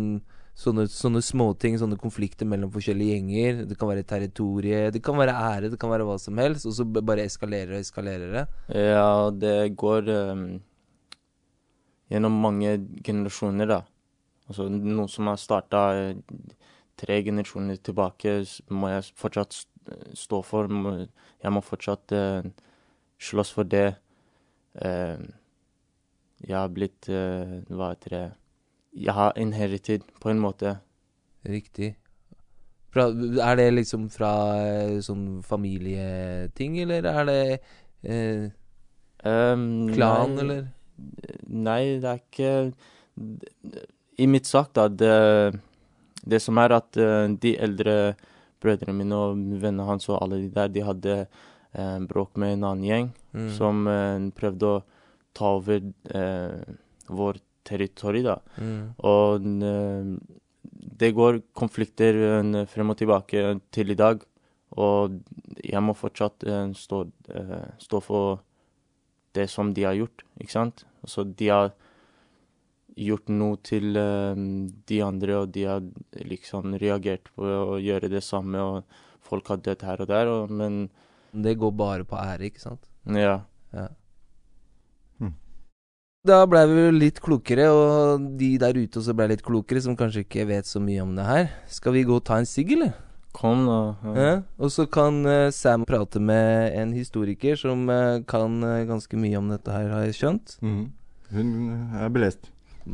sånne, 0.55 0.85
sånne 0.91 1.21
småting, 1.25 1.79
sånne 1.81 1.97
konflikter 1.99 2.47
mellom 2.49 2.71
forskjellige 2.73 3.17
gjenger. 3.17 3.63
Det 3.71 3.77
kan 3.79 3.89
være 3.91 4.05
territorie, 4.07 4.83
det 4.93 5.01
kan 5.03 5.17
være 5.19 5.35
ære, 5.35 5.71
det 5.73 5.79
kan 5.81 5.91
være 5.91 6.07
hva 6.07 6.19
som 6.21 6.39
helst. 6.41 6.67
Og 6.69 6.77
så 6.77 6.85
bare 6.85 7.25
eskalerer 7.25 7.75
og 7.75 7.81
eskalerer 7.81 8.37
det. 8.39 8.45
Ja, 8.77 9.09
det 9.33 9.57
går 9.79 10.11
um, 10.13 10.45
gjennom 12.13 12.39
mange 12.45 12.77
generasjoner, 13.05 13.73
da. 13.73 13.81
Altså 14.45 14.69
noe 14.69 15.09
som 15.09 15.31
har 15.31 15.41
starta 15.41 15.81
tre 16.99 17.21
generasjoner 17.25 17.79
tilbake, 17.83 18.37
må 18.69 18.91
jeg 18.93 19.09
fortsatt 19.19 19.57
stå 20.17 20.41
for. 20.45 20.71
Jeg 21.43 21.53
må 21.53 21.61
fortsatt 21.61 22.15
uh, 22.15 22.47
slåss 23.21 23.53
for 23.53 23.69
det. 23.69 23.87
Uh, 24.75 25.21
jeg 26.45 26.57
har 26.57 26.73
blitt 26.73 27.07
uh, 27.07 27.61
Hva 27.71 27.93
heter 27.93 28.11
det 28.11 28.25
Jeg 29.05 29.13
har 29.15 29.37
inherited, 29.39 30.03
på 30.21 30.29
en 30.29 30.41
måte. 30.43 30.77
Riktig. 31.45 31.93
Fra, 32.91 33.07
er 33.43 33.55
det 33.59 33.69
liksom 33.73 34.09
fra 34.11 34.33
sånn 35.03 35.41
familieting, 35.43 36.79
eller 36.83 37.07
er 37.11 37.25
det 37.29 37.41
uh, 38.07 38.51
Um, 39.25 39.87
klan, 39.89 40.35
nei, 40.35 40.41
eller? 40.43 40.65
Nei, 41.49 41.81
det 41.97 42.09
er 42.11 42.19
ikke 42.19 42.49
I 44.21 44.27
mitt 44.29 44.45
sak, 44.45 44.69
da, 44.77 44.85
det, 44.85 45.15
det 46.25 46.41
som 46.41 46.57
er 46.61 46.73
at 46.75 46.97
eh, 46.97 47.27
de 47.41 47.55
eldre 47.61 48.15
brødrene 48.63 48.95
mine 48.97 49.15
og 49.15 49.35
vennene 49.61 49.85
hans 49.87 50.09
og 50.09 50.21
alle 50.21 50.41
de 50.41 50.49
der, 50.53 50.71
de 50.73 50.83
hadde 50.85 51.15
eh, 51.27 51.99
bråk 52.09 52.37
med 52.41 52.57
en 52.57 52.67
annen 52.71 52.89
gjeng 52.89 53.13
Mm. 53.35 53.49
som 53.51 53.81
eh, 53.91 54.29
prøvde 54.31 54.67
å 54.69 54.83
ta 55.35 55.49
over 55.57 55.81
vår 57.11 57.39
territori, 57.67 58.21
da. 58.23 58.37
Mm. 58.55 58.93
Og 59.03 59.43
det 61.01 61.09
går 61.17 61.41
konflikter 61.51 62.15
frem 62.71 62.93
og 62.93 62.97
tilbake 63.01 63.59
til 63.75 63.91
i 63.91 63.97
dag. 63.99 64.23
Og 64.79 65.17
jeg 65.59 65.83
må 65.83 65.91
fortsatt 65.99 66.47
stå, 66.79 67.01
stå 67.83 68.01
for 68.07 68.39
det 69.35 69.49
som 69.51 69.73
de 69.75 69.83
har 69.83 69.99
gjort, 69.99 70.23
ikke 70.39 70.55
sant? 70.55 70.85
Altså, 71.03 71.27
de 71.27 71.51
har 71.51 71.73
gjort 72.95 73.31
noe 73.31 73.59
til 73.65 73.97
eh, 73.99 74.45
de 74.87 75.01
andre, 75.03 75.41
og 75.41 75.51
de 75.55 75.65
har 75.67 75.83
liksom 76.23 76.77
reagert 76.81 77.29
på 77.35 77.43
å 77.75 77.79
gjøre 77.83 78.11
det 78.11 78.23
samme, 78.23 78.61
og 78.61 79.01
folk 79.25 79.51
har 79.51 79.61
dødd 79.65 79.83
her 79.87 80.05
og 80.05 80.09
der, 80.11 80.31
og, 80.31 80.53
men 80.53 80.87
Det 81.35 81.57
går 81.59 81.71
bare 81.75 82.07
på 82.07 82.15
ære, 82.15 82.49
ikke 82.51 82.63
sant? 82.63 82.87
ja. 83.75 83.89
Da 86.25 86.39
ble 86.49 86.63
vi 86.65 86.83
jo 86.87 86.93
litt 86.95 87.19
klokere, 87.21 87.67
og 87.69 88.23
de 88.39 88.55
der 88.57 88.73
ute 88.73 88.97
også 88.97 89.13
ble 89.13 89.27
litt 89.29 89.43
klokere, 89.45 89.83
som 89.85 89.93
kanskje 89.93 90.23
ikke 90.23 90.47
vet 90.49 90.65
så 90.65 90.79
mye 90.81 91.03
om 91.03 91.11
det 91.13 91.25
her. 91.27 91.51
Skal 91.69 91.93
vi 91.93 92.01
gå 92.07 92.15
og 92.17 92.23
ta 92.25 92.39
en 92.41 92.49
sigg, 92.49 92.71
eller? 92.73 92.95
Kom, 93.35 93.67
da. 93.67 93.77
Ja. 94.01 94.15
Ja. 94.23 94.31
Og 94.57 94.73
så 94.73 94.87
kan 94.89 95.19
eh, 95.29 95.51
Sam 95.53 95.85
prate 95.85 96.17
med 96.17 96.73
en 96.79 96.95
historiker 96.97 97.59
som 97.61 97.85
eh, 97.93 98.23
kan 98.25 98.57
ganske 98.89 99.21
mye 99.21 99.37
om 99.37 99.53
dette 99.53 99.69
her, 99.69 99.91
har 99.93 100.07
jeg 100.07 100.17
skjønt. 100.17 100.57
Mm. 100.65 100.83
Hun 101.35 101.53
er 101.93 102.09
belest. 102.15 102.49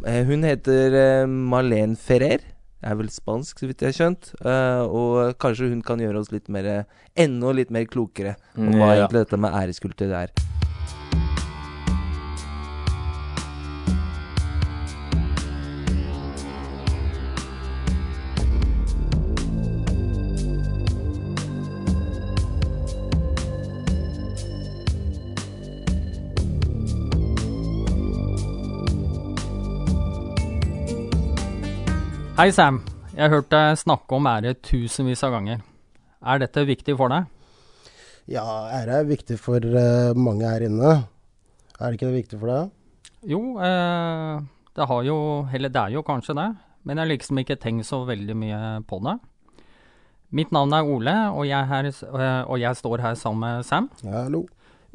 Eh, 0.06 0.24
hun 0.28 0.48
heter 0.48 0.96
Malene 1.28 1.48
Marlene 1.52 2.00
Ferrer. 2.00 2.46
Er 2.82 2.96
vel 2.98 3.12
spansk, 3.14 3.60
så 3.62 3.68
vidt 3.70 3.84
jeg 3.84 3.92
har 3.92 3.98
skjønt. 3.98 4.32
Eh, 4.42 4.84
og 4.88 5.36
kanskje 5.42 5.70
hun 5.70 5.84
kan 5.86 6.02
gjøre 6.02 6.24
oss 6.24 6.32
litt 6.34 6.50
mer 6.50 6.88
Enda 7.20 7.52
litt 7.54 7.70
mer 7.76 7.86
klokere 7.92 8.38
om 8.56 8.72
hva 8.72 8.94
egentlig 8.96 9.26
dette 9.26 9.38
med 9.42 9.54
æreskultur 9.62 10.16
er. 10.16 10.32
Hei, 32.42 32.48
Sam. 32.50 32.80
Jeg 33.14 33.22
har 33.22 33.36
hørt 33.36 33.52
deg 33.54 33.76
snakke 33.78 34.18
om 34.18 34.26
ære 34.26 34.56
tusenvis 34.66 35.22
av 35.28 35.36
ganger. 35.36 35.60
Er 36.26 36.40
dette 36.42 36.64
viktig 36.66 36.96
for 36.98 37.14
deg? 37.14 37.28
Ja, 38.34 38.42
ære 38.80 38.96
er 38.98 39.06
viktig 39.06 39.36
for 39.38 39.62
eh, 39.62 40.18
mange 40.18 40.50
her 40.50 40.66
inne. 40.66 40.94
Er 41.78 41.84
det 41.84 42.00
ikke 42.00 42.08
det 42.10 42.16
viktig 42.16 42.40
for 42.42 42.50
deg? 42.50 42.72
Jo, 43.30 43.42
eh, 43.62 44.42
det 44.74 44.88
har 44.90 45.04
jo 45.06 45.18
Eller 45.54 45.70
det 45.70 45.84
er 45.84 45.94
jo 45.94 46.02
kanskje 46.08 46.34
det. 46.40 46.48
Men 46.82 46.98
jeg 46.98 47.04
har 47.04 47.12
liksom 47.12 47.44
ikke 47.44 47.60
tenkt 47.62 47.86
så 47.92 48.02
veldig 48.10 48.38
mye 48.42 48.74
på 48.90 49.02
det. 49.06 49.16
Mitt 50.34 50.50
navn 50.50 50.74
er 50.74 50.92
Ole, 50.96 51.16
og 51.36 51.46
jeg, 51.46 51.70
her, 51.76 51.92
eh, 51.94 52.42
og 52.42 52.58
jeg 52.58 52.82
står 52.82 53.06
her 53.06 53.22
sammen 53.22 53.46
med 53.46 53.70
Sam. 53.70 53.92
Ja, 54.02 54.24
hallo. 54.24 54.48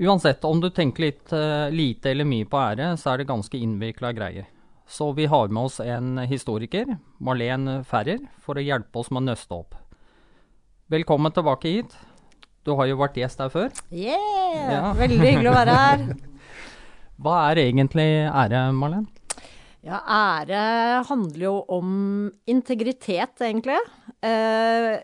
Uansett, 0.02 0.42
om 0.50 0.58
du 0.58 0.72
tenker 0.74 1.12
litt 1.12 1.38
lite 1.70 2.10
eller 2.10 2.26
mye 2.26 2.50
på 2.50 2.58
ære, 2.58 2.96
så 2.98 3.14
er 3.14 3.22
det 3.22 3.30
ganske 3.30 3.54
innvikla 3.54 4.10
greier. 4.18 4.50
Så 4.86 5.12
vi 5.12 5.26
har 5.26 5.48
med 5.48 5.66
oss 5.66 5.80
en 5.80 6.18
historiker, 6.30 6.96
Marlen 7.18 7.82
Ferrer, 7.84 8.20
for 8.38 8.58
å 8.58 8.62
hjelpe 8.62 9.00
oss 9.02 9.10
med 9.10 9.24
å 9.24 9.26
nøste 9.32 9.58
opp. 9.58 9.74
Velkommen 10.92 11.34
tilbake 11.34 11.72
hit. 11.74 11.96
Du 12.62 12.72
har 12.78 12.86
jo 12.86 12.98
vært 13.00 13.18
gjest 13.18 13.42
her 13.42 13.50
før. 13.50 13.74
Yeah! 13.90 14.70
Ja. 14.70 14.92
Veldig 14.94 15.18
hyggelig 15.22 15.50
å 15.50 15.56
være 15.56 15.76
her. 15.80 16.06
Hva 17.22 17.36
er 17.50 17.62
egentlig 17.64 18.06
ære, 18.30 18.62
Marlen? 18.76 19.08
Ja, 19.86 20.00
ære 20.02 20.62
handler 21.06 21.44
jo 21.48 21.54
om 21.74 21.90
integritet, 22.50 23.42
egentlig. 23.42 23.78
Eh, 24.22 24.94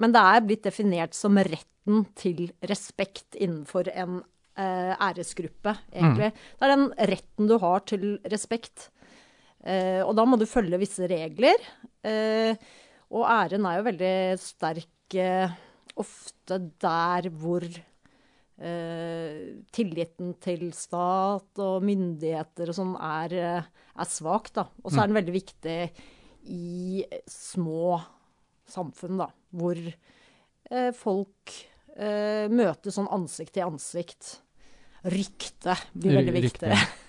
men 0.00 0.16
det 0.16 0.24
er 0.32 0.44
blitt 0.44 0.64
definert 0.64 1.16
som 1.16 1.36
retten 1.36 2.04
til 2.16 2.46
respekt 2.68 3.36
innenfor 3.36 3.88
en 3.92 4.22
eh, 4.56 4.92
æresgruppe, 4.96 5.76
egentlig. 5.92 6.32
Det 6.32 6.66
er 6.68 6.74
den 6.74 6.88
retten 7.12 7.50
du 7.50 7.56
har 7.60 7.84
til 7.88 8.06
respekt. 8.32 8.90
Eh, 9.64 10.02
og 10.04 10.12
da 10.18 10.26
må 10.28 10.36
du 10.40 10.46
følge 10.48 10.80
visse 10.80 11.08
regler. 11.08 11.60
Eh, 12.04 12.52
og 13.14 13.24
æren 13.30 13.66
er 13.68 13.78
jo 13.78 13.86
veldig 13.88 14.14
sterk 14.42 15.16
eh, 15.20 15.54
ofte 16.00 16.58
der 16.82 17.28
hvor 17.32 17.64
eh, 17.64 19.38
tilliten 19.74 20.34
til 20.42 20.66
stat 20.76 21.62
og 21.62 21.86
myndigheter 21.86 22.72
og 22.72 22.76
sånn 22.76 22.96
er, 22.98 23.36
er 23.64 24.10
svak, 24.10 24.52
da. 24.56 24.68
Og 24.82 24.90
så 24.92 25.02
er 25.02 25.10
den 25.10 25.20
veldig 25.20 25.36
viktig 25.36 25.78
i 26.52 27.04
små 27.30 27.96
samfunn, 28.68 29.20
da, 29.20 29.28
hvor 29.54 29.78
eh, 29.78 30.90
folk 30.96 31.54
eh, 31.96 32.50
møtes 32.52 32.96
sånn 32.98 33.10
ansikt 33.14 33.54
til 33.56 33.68
ansikt. 33.68 34.34
Rykte 35.04 35.76
blir 35.92 36.18
veldig 36.20 36.36
viktig. 36.40 36.74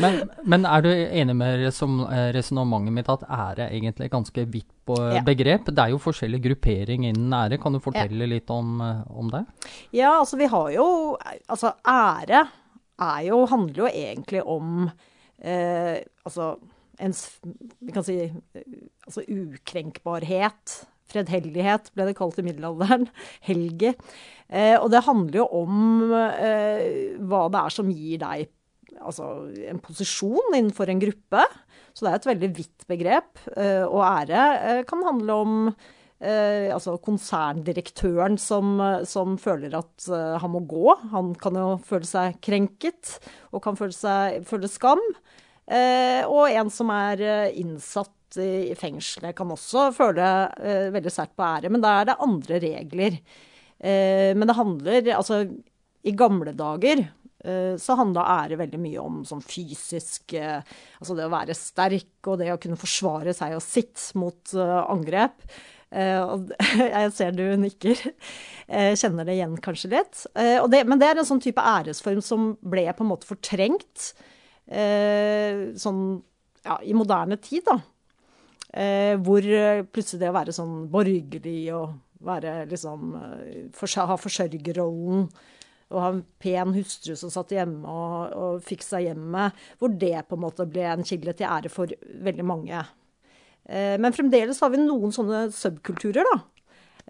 Men, 0.00 0.20
men 0.48 0.64
er 0.68 0.84
du 0.84 0.88
enig 0.90 1.34
med 1.36 1.64
eh, 1.66 2.26
resonnementet 2.36 2.94
mitt 2.96 3.10
at 3.12 3.24
ære 3.26 3.66
egentlig 3.70 4.06
er 4.08 4.12
ganske 4.14 4.44
vidt 4.52 4.68
på 4.88 4.96
Ja. 5.14 5.22
begrep? 5.26 5.68
Det 5.70 5.78
er 5.84 5.92
jo 5.94 6.00
forskjellig 6.02 6.40
gruppering 6.44 7.06
innen 7.08 7.32
ære. 7.36 7.58
Kan 7.62 7.76
du 7.76 7.80
fortelle 7.84 8.26
litt 8.30 8.50
om, 8.50 8.80
eh, 8.84 9.02
om 9.10 9.30
det? 9.32 9.44
Ja, 9.96 10.16
altså 10.20 10.38
vi 10.40 10.48
har 10.50 10.70
jo 10.74 10.86
Altså 11.48 11.74
ære 11.86 12.46
er 13.00 13.20
jo, 13.28 13.44
handler 13.48 13.84
jo 13.84 13.88
egentlig 13.88 14.42
om 14.44 14.90
eh, 15.40 16.00
altså 16.26 16.54
ens 17.00 17.38
Vi 17.80 17.92
kan 17.94 18.04
si 18.04 18.18
altså 19.06 19.22
ukrenkbarhet. 19.24 20.74
Fredhellighet 21.10 21.88
ble 21.96 22.06
det 22.10 22.16
kalt 22.18 22.38
i 22.38 22.44
middelalderen. 22.46 23.08
Helge. 23.48 23.94
Eh, 24.48 24.76
og 24.78 24.90
det 24.92 25.04
handler 25.06 25.40
jo 25.40 25.46
om 25.62 26.12
eh, 26.14 27.16
hva 27.26 27.46
det 27.50 27.62
er 27.64 27.74
som 27.74 27.90
gir 27.90 28.20
deg 28.22 28.48
altså, 28.98 29.30
en 29.70 29.80
posisjon 29.82 30.56
innenfor 30.56 30.90
en 30.90 31.02
gruppe. 31.02 31.46
Så 31.94 32.04
det 32.04 32.10
er 32.12 32.20
et 32.20 32.28
veldig 32.30 32.50
vidt 32.56 32.86
begrep. 32.90 33.40
Eh, 33.56 33.84
og 33.86 34.02
ære 34.06 34.44
eh, 34.58 34.82
kan 34.88 35.02
handle 35.06 35.38
om 35.44 35.56
eh, 35.70 36.70
altså 36.72 36.96
konserndirektøren 37.02 38.38
som, 38.40 38.76
eh, 38.84 39.04
som 39.08 39.36
føler 39.40 39.74
at 39.78 40.06
eh, 40.08 40.38
han 40.42 40.54
må 40.54 40.62
gå. 40.70 40.86
Han 41.14 41.34
kan 41.40 41.58
jo 41.58 41.74
føle 41.86 42.08
seg 42.08 42.38
krenket 42.44 43.18
og 43.50 43.64
kan 43.64 43.78
føle, 43.78 43.96
seg, 43.96 44.42
føle 44.48 44.70
skam. 44.70 45.02
Eh, 45.70 46.22
og 46.26 46.50
en 46.50 46.72
som 46.72 46.90
er 46.94 47.24
innsatt 47.58 48.38
i, 48.38 48.76
fengselet, 48.78 49.34
kan 49.34 49.50
også 49.50 49.88
føle 49.90 50.24
veldig 50.94 51.10
sterkt 51.10 51.34
på 51.34 51.42
ære. 51.42 51.70
Men 51.74 51.82
da 51.82 51.96
er 51.98 52.12
det 52.12 52.20
andre 52.22 52.60
regler. 52.62 53.16
Men 53.80 54.44
det 54.46 54.54
handler 54.54 55.08
Altså, 55.16 55.40
i 56.06 56.12
gamle 56.14 56.52
dager 56.54 57.02
så 57.80 57.96
handla 57.96 58.26
ære 58.42 58.58
veldig 58.60 58.80
mye 58.82 59.02
om 59.02 59.20
sånn 59.28 59.40
fysisk 59.40 60.34
eh, 60.36 60.60
Altså 61.00 61.16
det 61.16 61.24
å 61.24 61.32
være 61.32 61.56
sterk 61.56 62.28
og 62.28 62.40
det 62.42 62.50
å 62.52 62.58
kunne 62.60 62.78
forsvare 62.80 63.32
seg 63.36 63.56
og 63.56 63.62
sitt 63.64 64.10
mot 64.20 64.54
eh, 64.54 64.80
angrep. 64.92 65.44
Eh, 65.90 66.34
jeg 66.94 67.12
ser 67.16 67.36
du 67.36 67.44
nikker. 67.60 68.02
Eh, 68.68 68.92
kjenner 68.98 69.26
det 69.26 69.38
igjen 69.38 69.56
kanskje 69.62 69.92
litt. 69.96 70.24
Eh, 70.38 70.60
men 70.84 71.00
det 71.00 71.08
er 71.08 71.22
en 71.22 71.28
sånn 71.28 71.42
type 71.42 71.64
æresform 71.64 72.20
som 72.24 72.52
ble 72.60 72.86
på 72.92 73.06
en 73.06 73.10
måte 73.10 73.28
fortrengt 73.28 74.12
eh, 74.70 75.70
sånn 75.80 76.04
ja, 76.66 76.76
i 76.84 76.94
moderne 76.96 77.40
tid, 77.40 77.64
da. 77.66 77.80
Eh, 78.70 79.16
hvor 79.18 79.42
eh, 79.42 79.82
plutselig 79.82 80.20
det 80.22 80.30
å 80.30 80.36
være 80.36 80.54
sånn 80.54 80.84
borgerlig 80.92 81.72
og 81.74 81.96
være 82.22 82.68
liksom 82.70 83.16
eh, 83.18 84.04
Ha 84.04 84.16
forsørgerrollen 84.20 85.24
og 85.90 86.00
ha 86.02 86.12
en 86.14 86.22
pen 86.42 86.74
hustru 86.76 87.16
som 87.18 87.32
satt 87.32 87.54
hjemme 87.54 87.82
og, 87.90 88.34
og 88.36 88.62
fikk 88.66 88.84
seg 88.86 89.08
hjemmet, 89.08 89.58
hvor 89.80 89.92
det 89.92 90.14
på 90.28 90.38
en 90.38 90.44
måte 90.44 90.68
ble 90.70 90.86
en 90.86 91.06
kilde 91.06 91.34
til 91.36 91.50
ære 91.50 91.72
for 91.72 91.90
veldig 92.26 92.46
mange. 92.46 92.84
Eh, 93.66 93.96
men 94.00 94.14
fremdeles 94.14 94.62
har 94.62 94.72
vi 94.72 94.82
noen 94.82 95.14
sånne 95.14 95.48
subkulturer, 95.54 96.26
da. 96.26 96.38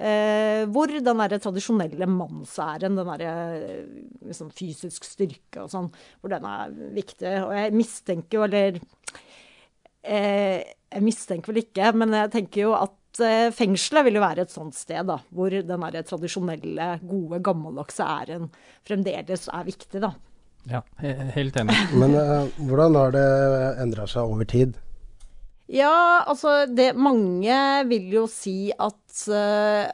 Eh, 0.00 0.62
hvor 0.72 0.88
den 0.88 1.18
der 1.20 1.37
tradisjonelle 1.37 2.06
mannsæren, 2.08 2.96
den 2.96 3.08
der 3.10 3.25
eh, 3.26 3.82
liksom 4.25 4.49
fysisk 4.56 5.04
styrke 5.04 5.66
og 5.66 5.72
sånn, 5.72 5.90
hvor 6.20 6.32
den 6.32 6.46
er 6.49 6.72
viktig. 6.96 7.34
Og 7.44 7.52
jeg 7.52 7.75
mistenker 7.76 8.38
jo, 8.38 8.46
eller 8.46 8.80
eh, 10.02 10.64
Jeg 10.90 11.04
mistenker 11.06 11.52
vel 11.52 11.60
ikke, 11.62 11.92
men 11.94 12.16
jeg 12.16 12.32
tenker 12.32 12.64
jo 12.64 12.72
at 12.75 12.96
fengselet 13.56 14.06
vil 14.06 14.18
jo 14.18 14.24
være 14.24 14.46
et 14.46 14.52
sånt 14.52 14.76
sted, 14.78 15.04
da, 15.08 15.18
hvor 15.34 15.52
den 15.52 15.86
tradisjonelle, 16.08 16.88
gode, 17.04 17.40
gammeldagse 17.44 18.06
æren 18.06 18.50
fremdeles 18.88 19.48
er 19.52 19.68
viktig, 19.68 20.02
da. 20.02 20.14
Ja, 20.68 20.82
helt 21.00 21.56
enig. 21.56 21.76
Men 22.00 22.14
uh, 22.16 22.48
hvordan 22.68 22.98
har 22.98 23.14
det 23.14 23.26
endra 23.82 24.06
seg 24.10 24.28
over 24.28 24.48
tid? 24.48 24.76
Ja, 25.70 26.26
altså 26.26 26.64
det 26.66 26.92
Mange 26.98 27.56
vil 27.88 28.10
jo 28.12 28.24
si 28.30 28.72
at 28.74 29.22
uh, 29.30 29.86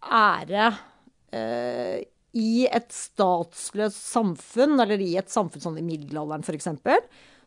ære 0.00 0.70
uh, 0.72 1.98
i 2.30 2.52
et 2.70 2.94
statsløst 2.94 4.00
samfunn, 4.00 4.78
eller 4.80 5.02
i 5.02 5.16
et 5.20 5.30
samfunn 5.30 5.62
sånn 5.62 5.80
i 5.80 5.86
middelalderen 5.86 6.46
f.eks., 6.46 6.70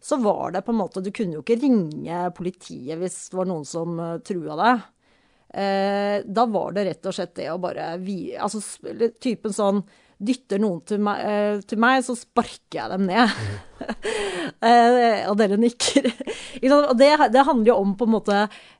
så 0.03 0.17
var 0.19 0.51
det 0.51 0.65
på 0.67 0.73
en 0.73 0.81
måte 0.81 0.99
Du 0.99 1.13
kunne 1.15 1.37
jo 1.37 1.41
ikke 1.45 1.61
ringe 1.61 2.25
politiet 2.35 2.99
hvis 2.99 3.15
det 3.31 3.37
var 3.39 3.47
noen 3.47 3.63
som 3.63 3.95
trua 4.27 4.57
deg. 4.59 4.81
Eh, 5.53 6.23
da 6.25 6.45
var 6.49 6.73
det 6.73 6.87
rett 6.87 7.05
og 7.05 7.13
slett 7.13 7.35
det 7.37 7.51
å 7.53 7.59
bare 7.61 7.91
vi, 8.01 8.33
Altså 8.33 8.57
typen 9.21 9.53
sånn 9.53 9.83
Dytter 10.23 10.57
noen 10.61 10.79
til 10.87 11.01
meg, 11.03 11.19
eh, 11.19 11.59
til 11.67 11.77
meg 11.83 11.99
så 12.05 12.15
sparker 12.15 12.77
jeg 12.77 12.91
dem 12.93 13.03
ned. 13.09 13.33
Mm. 14.63 15.25
og 15.29 15.33
dere 15.41 15.57
nikker. 15.59 16.07
Og 16.63 16.93
det, 16.95 17.09
det 17.33 17.43
handler 17.43 17.73
jo 17.73 17.75
om 17.81 17.91
på 17.99 18.07
en 18.07 18.13
måte 18.13 18.37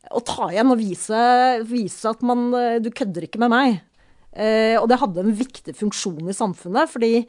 å 0.07 0.21
ta 0.23 0.47
igjen 0.53 0.71
og 0.71 0.79
vise, 0.79 1.23
vise 1.67 2.13
at 2.13 2.23
man 2.23 2.45
Du 2.79 2.87
kødder 2.95 3.27
ikke 3.27 3.41
med 3.43 3.51
meg. 3.51 3.81
Og 4.79 4.87
det 4.87 5.01
hadde 5.01 5.25
en 5.25 5.35
viktig 5.35 5.75
funksjon 5.75 6.31
i 6.31 6.37
samfunnet, 6.37 6.93
fordi 6.93 7.25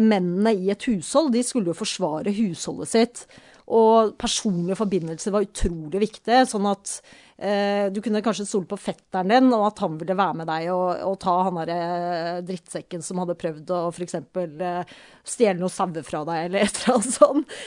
mennene 0.00 0.54
i 0.56 0.72
et 0.72 0.88
hushold 0.88 1.34
de 1.34 1.44
skulle 1.44 1.74
jo 1.74 1.76
forsvare 1.82 2.32
husholdet 2.38 2.94
sitt. 2.94 3.26
Og 3.72 4.12
personlige 4.20 4.76
forbindelser 4.76 5.32
var 5.32 5.46
utrolig 5.46 6.02
viktig. 6.02 6.42
Sånn 6.50 6.66
at 6.68 6.98
eh, 7.38 7.86
du 7.88 8.02
kunne 8.04 8.20
kanskje 8.24 8.44
stole 8.44 8.68
på 8.68 8.76
fetteren 8.76 9.32
din, 9.32 9.48
og 9.56 9.64
at 9.70 9.80
han 9.80 9.96
ville 10.00 10.16
være 10.18 10.36
med 10.42 10.50
deg 10.50 10.68
og, 10.74 11.00
og 11.08 11.16
ta 11.22 11.36
han 11.46 11.60
derre 11.62 12.42
drittsekken 12.44 13.04
som 13.04 13.22
hadde 13.22 13.38
prøvd 13.40 13.72
å 13.72 13.80
f.eks. 13.88 14.18
Eh, 14.20 14.94
stjele 15.24 15.56
noen 15.62 15.72
sauer 15.72 16.04
fra 16.04 16.22
deg, 16.28 16.42
eller 16.50 16.66
et 16.66 16.82
eller 16.82 16.98
annet 16.98 17.16
sånt. 17.16 17.58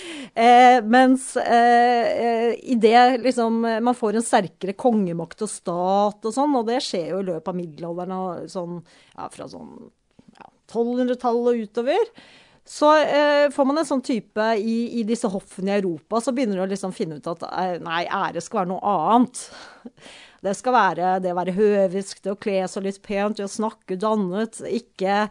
Eh, 0.46 0.77
mens 0.86 1.32
eh, 1.42 2.08
eh, 2.27 2.50
i 2.62 2.77
det 2.77 3.24
liksom 3.24 3.63
Man 3.66 3.96
får 3.98 4.20
en 4.20 4.25
sterkere 4.25 4.75
kongemakt 4.77 5.42
og 5.42 5.50
stat 5.50 6.27
og 6.30 6.34
sånn, 6.34 6.54
og 6.60 6.68
det 6.70 6.84
skjer 6.86 7.16
jo 7.16 7.24
i 7.24 7.30
løpet 7.32 7.50
av 7.50 7.58
middelalderen 7.58 8.18
og 8.18 8.51
sånn, 8.54 8.84
ja, 9.16 9.32
fra 9.34 9.50
sånn 9.50 9.72
ja, 10.38 10.51
1200-tallet 10.70 11.56
og 11.56 11.66
utover. 11.66 12.12
Så 12.68 12.90
eh, 13.00 13.48
får 13.54 13.66
man 13.66 13.80
en 13.80 13.88
sånn 13.88 14.04
type 14.04 14.46
i, 14.60 15.00
i 15.00 15.04
disse 15.08 15.30
hoffene 15.32 15.72
i 15.72 15.80
Europa, 15.80 16.20
så 16.20 16.34
begynner 16.36 16.60
du 16.60 16.66
å 16.66 16.72
liksom 16.72 16.92
finne 16.96 17.22
ut 17.22 17.30
at 17.32 17.46
eh, 17.48 17.78
nei, 17.80 18.02
ære 18.12 18.44
skal 18.44 18.62
være 18.62 18.72
noe 18.74 18.96
annet. 18.96 19.44
Det 20.44 20.52
skal 20.54 20.76
være 20.76 21.14
det 21.24 21.32
å 21.32 21.38
være 21.40 21.56
høvisk, 21.56 22.20
det 22.22 22.34
å 22.34 22.40
kle 22.40 22.60
seg 22.70 22.84
litt 22.86 23.00
pent, 23.06 23.40
det 23.40 23.48
å 23.48 23.50
snakke 23.50 23.98
dannet. 24.00 24.60
Ikke, 24.70 25.24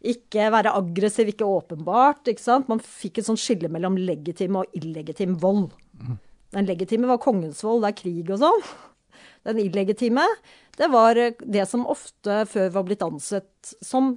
ikke 0.00 0.46
være 0.54 0.72
aggressiv, 0.78 1.28
ikke 1.28 1.48
åpenbart. 1.58 2.30
ikke 2.30 2.42
sant? 2.42 2.70
Man 2.70 2.80
fikk 2.80 3.20
et 3.20 3.28
sånt 3.28 3.42
skille 3.42 3.68
mellom 3.68 3.98
legitim 4.00 4.56
og 4.62 4.78
illegitim 4.78 5.36
vold. 5.42 5.74
Den 6.54 6.70
legitime 6.70 7.10
var 7.10 7.20
kongens 7.22 7.60
vold, 7.66 7.84
det 7.84 7.92
er 7.92 8.00
krig 8.00 8.32
og 8.32 8.40
sånn. 8.40 8.64
Den 9.50 9.60
illegitime, 9.60 10.24
det 10.78 10.88
var 10.94 11.18
det 11.18 11.68
som 11.68 11.86
ofte 11.88 12.42
før 12.48 12.72
var 12.78 12.88
blitt 12.88 13.04
ansett 13.04 13.76
som 13.84 14.14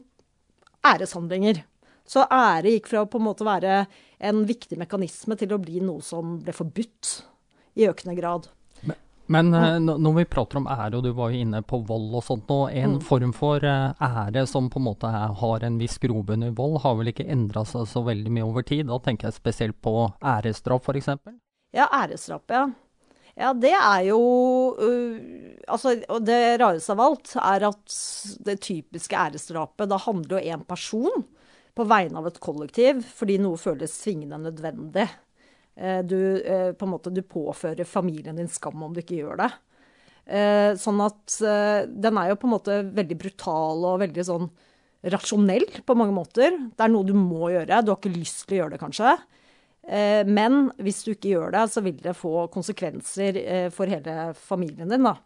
æreshandlinger. 0.88 1.66
Så 2.08 2.26
ære 2.28 2.76
gikk 2.76 2.90
fra 2.92 3.04
å 3.04 3.10
på 3.10 3.22
en 3.22 3.28
måte 3.30 3.48
være 3.48 3.86
en 4.24 4.44
viktig 4.48 4.78
mekanisme 4.80 5.38
til 5.40 5.56
å 5.56 5.62
bli 5.62 5.80
noe 5.84 6.04
som 6.04 6.38
ble 6.44 6.56
forbudt 6.56 7.14
i 7.80 7.88
økende 7.90 8.18
grad. 8.20 8.52
Men 9.32 9.54
eh, 9.56 9.80
når 9.80 10.14
vi 10.18 10.26
prater 10.28 10.60
om 10.60 10.68
ære, 10.68 10.98
og 10.98 11.06
du 11.06 11.14
var 11.16 11.32
jo 11.32 11.44
inne 11.46 11.62
på 11.64 11.80
vold 11.88 12.12
og 12.20 12.26
sånt 12.26 12.50
nå, 12.52 12.60
en 12.76 12.98
form 13.04 13.32
for 13.36 13.64
eh, 13.64 14.04
ære 14.04 14.44
som 14.50 14.68
på 14.72 14.82
en 14.82 14.88
måte 14.90 15.08
er, 15.08 15.36
har 15.40 15.64
en 15.64 15.78
viss 15.80 15.96
grobunn 16.04 16.44
i 16.50 16.52
vold, 16.56 16.82
har 16.84 16.98
vel 17.00 17.14
ikke 17.14 17.30
endra 17.32 17.64
seg 17.68 17.88
så 17.90 18.04
veldig 18.04 18.34
mye 18.36 18.48
over 18.50 18.68
tid? 18.68 18.90
Da 18.92 19.00
tenker 19.04 19.30
jeg 19.30 19.40
spesielt 19.40 19.80
på 19.84 20.10
æresdrap, 20.20 20.90
f.eks. 20.90 21.14
Ja, 21.74 21.88
æresdrap, 21.88 22.52
ja. 22.52 22.66
Ja, 23.34 23.50
det 23.58 23.72
er 23.74 24.02
jo 24.06 24.20
uh, 24.78 25.54
Altså, 25.66 25.96
og 26.14 26.20
det 26.28 26.60
rareste 26.62 26.94
av 26.94 27.00
alt 27.02 27.32
er 27.42 27.64
at 27.66 27.96
det 28.46 28.60
typiske 28.62 29.18
æresdrapet, 29.18 29.88
da 29.90 29.98
handler 30.04 30.38
jo 30.38 30.54
én 30.54 30.66
person 30.68 31.24
på 31.74 31.86
vegne 31.90 32.20
av 32.20 32.28
et 32.30 32.40
kollektiv 32.44 33.02
fordi 33.16 33.40
noe 33.42 33.58
føles 33.58 33.94
svingende 34.04 34.40
nødvendig. 34.46 35.08
Eh, 35.76 36.02
Du, 36.06 36.42
eh, 36.42 36.72
på 36.74 36.86
måte, 36.86 37.14
du 37.14 37.22
påfører 37.22 37.86
familien 37.86 38.36
din 38.36 38.48
skam 38.48 38.84
om 38.84 38.94
du 38.94 39.02
ikke 39.02 39.22
gjør 39.22 39.38
det. 39.42 39.52
Eh, 40.28 40.74
Sånn 40.78 41.02
at 41.04 41.40
den 41.90 42.18
er 42.18 42.30
jo 42.30 42.36
på 42.36 42.48
en 42.48 42.56
måte 42.56 42.94
veldig 42.94 43.18
brutal 43.18 43.84
og 43.86 44.00
veldig 44.00 44.24
sånn 44.24 44.50
rasjonell 45.04 45.84
på 45.84 45.96
mange 45.98 46.14
måter. 46.16 46.56
Det 46.72 46.80
er 46.80 46.92
noe 46.94 47.04
du 47.04 47.14
må 47.14 47.52
gjøre. 47.52 47.84
Du 47.84 47.92
har 47.92 48.00
ikke 48.00 48.16
lyst 48.16 48.48
til 48.48 48.56
å 48.56 48.60
gjøre 48.62 48.72
det, 48.72 48.80
kanskje. 48.80 49.18
Men 50.32 50.72
hvis 50.80 51.04
du 51.04 51.12
ikke 51.12 51.34
gjør 51.34 51.52
det, 51.52 51.64
så 51.74 51.84
vil 51.84 51.98
det 52.00 52.16
få 52.16 52.48
konsekvenser 52.48 53.68
for 53.76 53.92
hele 53.92 54.32
familien 54.32 54.88
din, 54.88 55.04
da. 55.04 55.18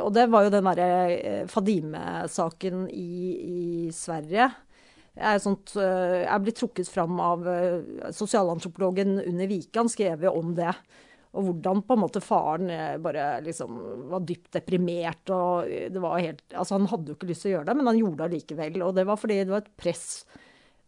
Og 0.00 0.08
det 0.16 0.24
var 0.32 0.46
jo 0.46 0.54
den 0.54 0.64
derre 0.64 1.44
Fadime-saken 1.52 2.86
i, 2.88 3.12
i 3.36 3.92
Sverige. 3.92 4.48
Er 5.16 5.40
sånt, 5.40 5.72
eh, 5.80 6.24
er 6.28 6.40
blitt 6.44 6.58
trukket 6.60 6.88
fram 6.92 7.20
av 7.24 7.46
eh, 7.48 8.10
sosialantropologen 8.12 9.16
Unni 9.22 9.46
Wikan, 9.48 9.88
skrev 9.88 10.26
jo 10.26 10.34
om 10.36 10.52
det. 10.56 10.74
Og 11.36 11.48
hvordan 11.48 11.80
på 11.84 11.96
en 11.96 12.02
måte 12.02 12.20
faren 12.24 12.68
eh, 12.72 12.98
bare 13.00 13.40
liksom 13.44 13.78
var 14.12 14.26
dypt 14.28 14.50
deprimert. 14.58 15.24
og 15.32 15.64
det 15.64 16.02
var 16.02 16.20
helt, 16.20 16.44
altså 16.52 16.76
Han 16.76 16.90
hadde 16.92 17.12
jo 17.12 17.16
ikke 17.16 17.30
lyst 17.30 17.46
til 17.46 17.54
å 17.54 17.56
gjøre 17.56 17.70
det, 17.70 17.78
men 17.78 17.88
han 17.88 18.02
gjorde 18.02 18.20
det 18.20 18.28
allikevel. 18.28 18.82
Og 18.84 18.92
det 18.96 19.06
var 19.08 19.20
fordi 19.20 19.40
det 19.42 19.54
var 19.54 19.64
et 19.64 19.76
press 19.80 20.06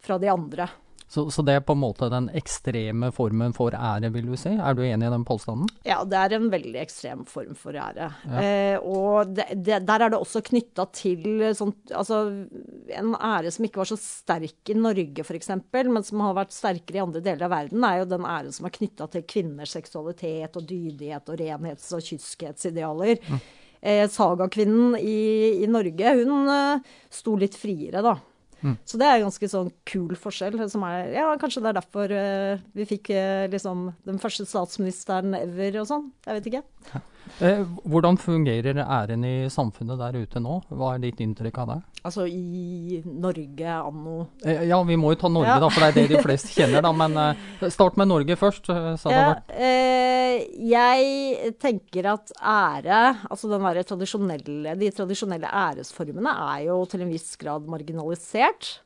fra 0.05 0.21
de 0.21 0.29
andre. 0.33 0.69
Så, 1.09 1.25
så 1.33 1.43
det 1.43 1.55
er 1.57 1.63
på 1.65 1.73
en 1.73 1.81
måte 1.81 2.11
den 2.13 2.27
ekstreme 2.37 3.09
formen 3.17 3.55
for 3.57 3.73
ære, 3.73 4.11
vil 4.13 4.27
du 4.29 4.35
si? 4.37 4.51
Er 4.53 4.77
du 4.77 4.83
enig 4.85 5.09
i 5.09 5.13
den 5.15 5.25
påstanden? 5.29 5.71
Ja, 5.89 6.03
det 6.05 6.19
er 6.21 6.35
en 6.37 6.51
veldig 6.53 6.83
ekstrem 6.83 7.23
form 7.29 7.55
for 7.57 7.77
ære. 7.81 8.11
Eh, 8.29 8.77
og 8.85 9.33
det, 9.33 9.47
det, 9.57 9.81
der 9.89 10.05
er 10.05 10.13
det 10.13 10.21
også 10.21 10.45
knytta 10.45 10.85
til 10.93 11.47
sånn, 11.57 11.73
altså, 11.97 12.21
en 12.93 13.15
ære 13.17 13.55
som 13.55 13.65
ikke 13.65 13.81
var 13.81 13.89
så 13.89 13.97
sterk 14.03 14.69
i 14.69 14.77
Norge 14.77 15.25
f.eks., 15.25 15.55
men 15.89 16.05
som 16.05 16.27
har 16.27 16.37
vært 16.43 16.57
sterkere 16.57 17.01
i 17.01 17.05
andre 17.07 17.25
deler 17.25 17.49
av 17.49 17.57
verden, 17.57 17.89
er 17.89 18.03
jo 18.03 18.11
den 18.13 18.29
æren 18.29 18.53
som 18.53 18.69
er 18.69 18.77
knytta 18.77 19.09
til 19.15 19.25
kvinners 19.25 19.73
seksualitet 19.79 20.61
og 20.61 20.69
dydighet 20.69 21.33
og 21.33 21.41
renhets- 21.41 21.95
og 21.97 22.05
kyskhetsidealer. 22.05 23.17
Eh, 23.81 24.05
sagakvinnen 24.11 24.97
i, 25.01 25.63
i 25.63 25.69
Norge, 25.71 26.17
hun 26.21 26.51
eh, 26.53 26.97
sto 27.15 27.37
litt 27.39 27.57
friere, 27.57 28.05
da. 28.05 28.19
Så 28.89 28.99
det 28.99 29.07
er 29.07 29.19
en 29.19 29.29
ganske 29.29 29.51
sånn 29.51 29.71
kul 29.89 30.17
forskjell. 30.19 30.59
Som 30.71 30.87
er, 30.89 31.13
ja, 31.15 31.29
kanskje 31.41 31.63
det 31.65 31.71
er 31.73 31.79
derfor 31.81 32.15
eh, 32.15 32.65
vi 32.77 32.89
fikk 32.89 33.13
eh, 33.15 33.47
liksom 33.53 33.89
den 34.09 34.19
første 34.23 34.47
statsministeren 34.49 35.37
ever 35.39 35.81
og 35.83 35.89
sånn. 35.91 36.11
Jeg 36.27 36.41
vet 36.41 36.51
ikke. 36.51 36.65
Eh, 37.45 37.63
hvordan 37.85 38.19
fungerer 38.21 38.81
æren 38.83 39.27
i 39.29 39.37
samfunnet 39.53 40.01
der 40.01 40.19
ute 40.23 40.43
nå? 40.43 40.61
Hva 40.73 40.95
er 40.95 41.05
ditt 41.05 41.21
inntrykk 41.23 41.63
av 41.63 41.75
det? 41.75 41.79
Altså 42.09 42.25
i 42.31 43.03
Norge 43.05 43.69
anno 43.77 44.19
Eh, 44.45 44.65
ja, 44.71 44.79
vi 44.87 44.97
må 44.97 45.13
jo 45.13 45.21
ta 45.21 45.29
Norge, 45.33 45.53
Ja. 45.53 45.59
da, 45.61 45.69
for 45.69 45.85
det 45.85 45.89
er 45.91 45.97
det 46.09 46.17
de 46.17 46.23
fleste 46.25 46.53
kjenner, 46.55 46.83
da. 46.85 46.93
Men 46.97 47.17
eh, 47.21 47.69
start 47.69 47.99
med 48.01 48.09
Norge 48.09 48.37
først. 48.41 48.67
sa 48.99 49.09
det 49.09 49.19
ja, 49.19 49.35
eh, 49.53 50.47
Jeg 50.69 51.55
tenker 51.61 52.13
at 52.15 52.33
ære, 52.41 53.01
altså 53.31 53.51
den 53.53 53.85
tradisjonelle, 53.85 54.77
de 54.79 54.91
tradisjonelle 54.91 55.49
æresformene, 55.49 56.33
er 56.57 56.67
jo 56.69 56.85
til 56.87 57.03
en 57.03 57.13
viss 57.13 57.37
grad 57.37 57.67
marginalisert 57.69 58.81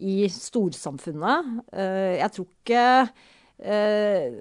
i 0.00 0.26
storsamfunnet. 0.28 1.52
Eh, 1.72 2.18
jeg 2.18 2.32
tror 2.34 2.48
ikke 2.48 2.86
eh, 3.62 4.32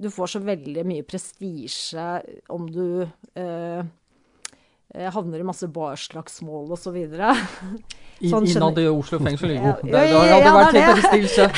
du 0.00 0.10
får 0.12 0.34
så 0.34 0.42
veldig 0.44 0.84
mye 0.88 1.06
prestisje 1.08 2.08
om 2.54 2.66
du 2.70 2.84
eh, 3.34 3.80
eh, 3.80 3.84
havner 4.94 5.42
i 5.42 5.46
masse 5.46 5.68
barslagsmål 5.68 6.72
osv. 6.72 6.96
i, 8.18 8.30
sånn 8.32 8.46
innad 8.48 8.78
i 8.80 8.86
Oslo 8.90 9.20
fengsel. 9.22 9.52
Jo, 9.54 9.62
Ja, 9.62 9.74
det, 9.82 10.04
ja, 10.10 10.22
det 10.24 10.38
hadde 10.38 10.54
vært 10.56 10.78
helt 10.78 11.02
prestisje. 11.02 11.48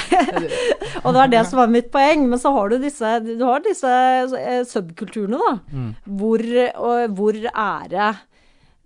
Og 1.05 1.15
det 1.15 1.21
var 1.23 1.31
det 1.33 1.45
som 1.49 1.61
var 1.63 1.71
mitt 1.73 1.91
poeng. 1.93 2.27
Men 2.31 2.43
så 2.43 2.53
har 2.57 2.73
du 2.73 2.81
disse, 2.83 3.13
du 3.25 3.45
har 3.47 3.63
disse 3.65 3.93
eh, 4.41 4.65
subkulturene, 4.69 5.39
da. 5.41 5.55
Mm. 5.73 5.93
Hvor, 6.21 6.45
og, 6.89 7.15
hvor 7.17 7.39
ære 7.49 8.11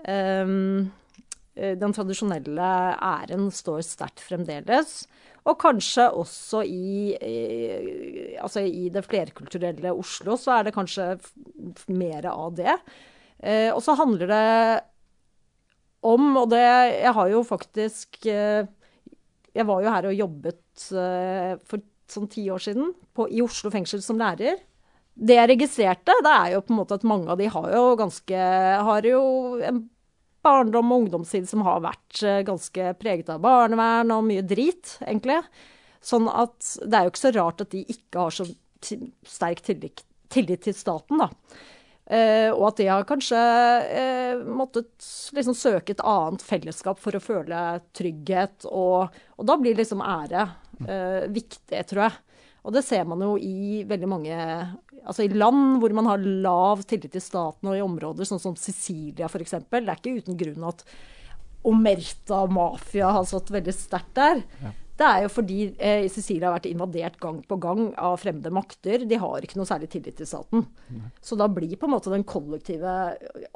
eh, 0.07 0.55
Den 1.55 1.97
tradisjonelle 1.97 2.71
æren 2.95 3.49
står 3.55 3.83
sterkt 3.87 4.23
fremdeles. 4.23 5.05
Og 5.45 5.59
kanskje 5.61 6.07
også 6.17 6.63
i, 6.65 7.13
i, 7.13 7.35
altså 8.41 8.63
i 8.65 8.87
det 8.93 9.03
flerkulturelle 9.05 9.93
Oslo 9.93 10.39
så 10.41 10.55
er 10.59 10.69
det 10.69 10.77
kanskje 10.77 11.11
mer 11.93 12.31
av 12.31 12.55
det. 12.57 12.79
Eh, 13.45 13.71
og 13.75 13.83
så 13.85 13.97
handler 13.99 14.31
det 14.31 14.45
om, 16.05 16.31
og 16.37 16.51
det 16.53 16.61
Jeg 16.63 17.13
har 17.17 17.29
jo 17.33 17.43
faktisk 17.45 18.27
eh, 18.29 18.67
Jeg 19.57 19.67
var 19.69 19.83
jo 19.85 19.93
her 19.93 20.09
og 20.09 20.19
jobbet 20.19 20.87
eh, 20.93 21.57
for 21.65 21.85
sånn 22.11 22.29
ti 22.29 22.45
år 22.53 22.61
siden 22.61 22.93
på, 23.17 23.29
i 23.33 23.41
Oslo 23.45 23.71
fengsel 23.73 24.03
som 24.05 24.19
lærer. 24.21 24.59
det 25.15 25.37
jeg 25.39 25.49
registrerte, 25.49 26.13
det 26.25 26.33
er 26.33 26.53
jo 26.55 26.65
på 26.67 26.75
en 26.75 26.81
måte 26.83 26.99
at 26.99 27.07
mange 27.09 27.31
av 27.33 27.39
de 27.41 27.49
har 27.49 27.69
jo 27.73 27.97
ganske 27.97 28.41
Har 28.89 29.09
jo 29.09 29.23
en 29.65 29.85
barndom 30.45 30.93
og 30.93 31.05
ungdomstid 31.05 31.49
som 31.49 31.65
har 31.65 31.85
vært 31.85 32.23
eh, 32.25 32.43
ganske 32.47 32.93
preget 33.01 33.31
av 33.33 33.41
barnevern 33.45 34.13
og 34.15 34.27
mye 34.29 34.45
drit, 34.45 34.99
egentlig. 35.05 35.41
Sånn 36.05 36.29
at 36.29 36.75
det 36.85 36.99
er 36.99 37.07
jo 37.07 37.15
ikke 37.15 37.23
så 37.23 37.33
rart 37.39 37.65
at 37.65 37.73
de 37.73 37.85
ikke 37.95 38.27
har 38.27 38.35
så 38.35 38.47
sterk 38.85 39.63
tillit, 39.65 40.05
tillit 40.33 40.67
til 40.67 40.77
staten, 40.77 41.23
da. 41.23 41.31
Uh, 42.05 42.53
og 42.53 42.67
at 42.69 42.81
de 42.83 42.87
har 42.91 43.07
kanskje 43.09 43.39
uh, 43.41 44.43
måttet 44.45 45.07
liksom 45.33 45.57
søke 45.57 45.95
et 45.95 46.03
annet 46.05 46.43
fellesskap 46.45 47.01
for 47.01 47.17
å 47.17 47.23
føle 47.23 47.61
trygghet. 47.97 48.67
Og, 48.69 49.15
og 49.39 49.49
da 49.49 49.57
blir 49.61 49.79
liksom 49.79 50.05
ære 50.05 50.45
uh, 50.85 51.25
viktig, 51.33 51.81
tror 51.89 52.07
jeg. 52.07 52.19
Og 52.65 52.77
det 52.77 52.85
ser 52.85 53.09
man 53.09 53.25
jo 53.25 53.37
i 53.37 53.85
veldig 53.89 54.09
mange 54.09 54.37
Altså 55.05 55.27
i 55.27 55.35
land 55.37 55.83
hvor 55.83 55.93
man 55.93 56.07
har 56.09 56.23
lav 56.23 56.81
tillit 56.89 57.13
til 57.13 57.21
staten, 57.21 57.69
og 57.69 57.77
i 57.77 57.83
områder 57.85 58.25
sånn 58.25 58.41
som 58.41 58.55
Sicilia 58.57 59.27
f.eks. 59.29 59.59
Det 59.61 59.83
er 59.83 59.99
ikke 59.99 60.15
uten 60.17 60.39
grunn 60.41 60.65
at 60.65 60.81
Omerta-mafia 61.69 63.11
har 63.13 63.27
stått 63.29 63.53
veldig 63.53 63.75
sterkt 63.77 64.15
der. 64.17 64.41
Ja. 64.63 64.73
Det 64.95 65.07
er 65.07 65.25
jo 65.25 65.31
fordi 65.33 65.59
eh, 65.83 66.05
Sicilia 66.13 66.49
har 66.49 66.57
vært 66.61 66.69
invadert 66.71 67.17
gang 67.23 67.41
på 67.49 67.59
gang 67.63 67.89
av 67.99 68.21
fremmede 68.23 68.53
makter. 68.55 69.03
De 69.11 69.19
har 69.19 69.43
ikke 69.43 69.59
noe 69.59 69.67
særlig 69.67 69.89
tillit 69.91 70.15
til 70.21 70.29
staten. 70.31 70.67
Nei. 70.95 71.11
Så 71.19 71.39
da 71.39 71.49
blir 71.51 71.75
på 71.81 71.89
en 71.89 71.95
måte 71.97 72.13
den 72.13 72.27
kollektive 72.29 72.93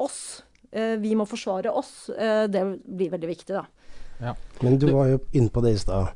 oss. 0.03 0.42
Eh, 0.74 0.96
vi 0.98 1.14
må 1.18 1.29
forsvare 1.31 1.70
oss. 1.70 2.09
Eh, 2.11 2.48
det 2.51 2.64
blir 2.83 3.14
veldig 3.14 3.31
viktig, 3.31 3.55
da. 3.55 3.64
Ja. 4.18 4.35
Men 4.66 4.81
du 4.83 4.88
var 4.90 5.12
jo 5.12 5.20
inne 5.31 5.53
på 5.55 5.62
det 5.62 5.77
i 5.77 5.83
stad. 5.85 6.11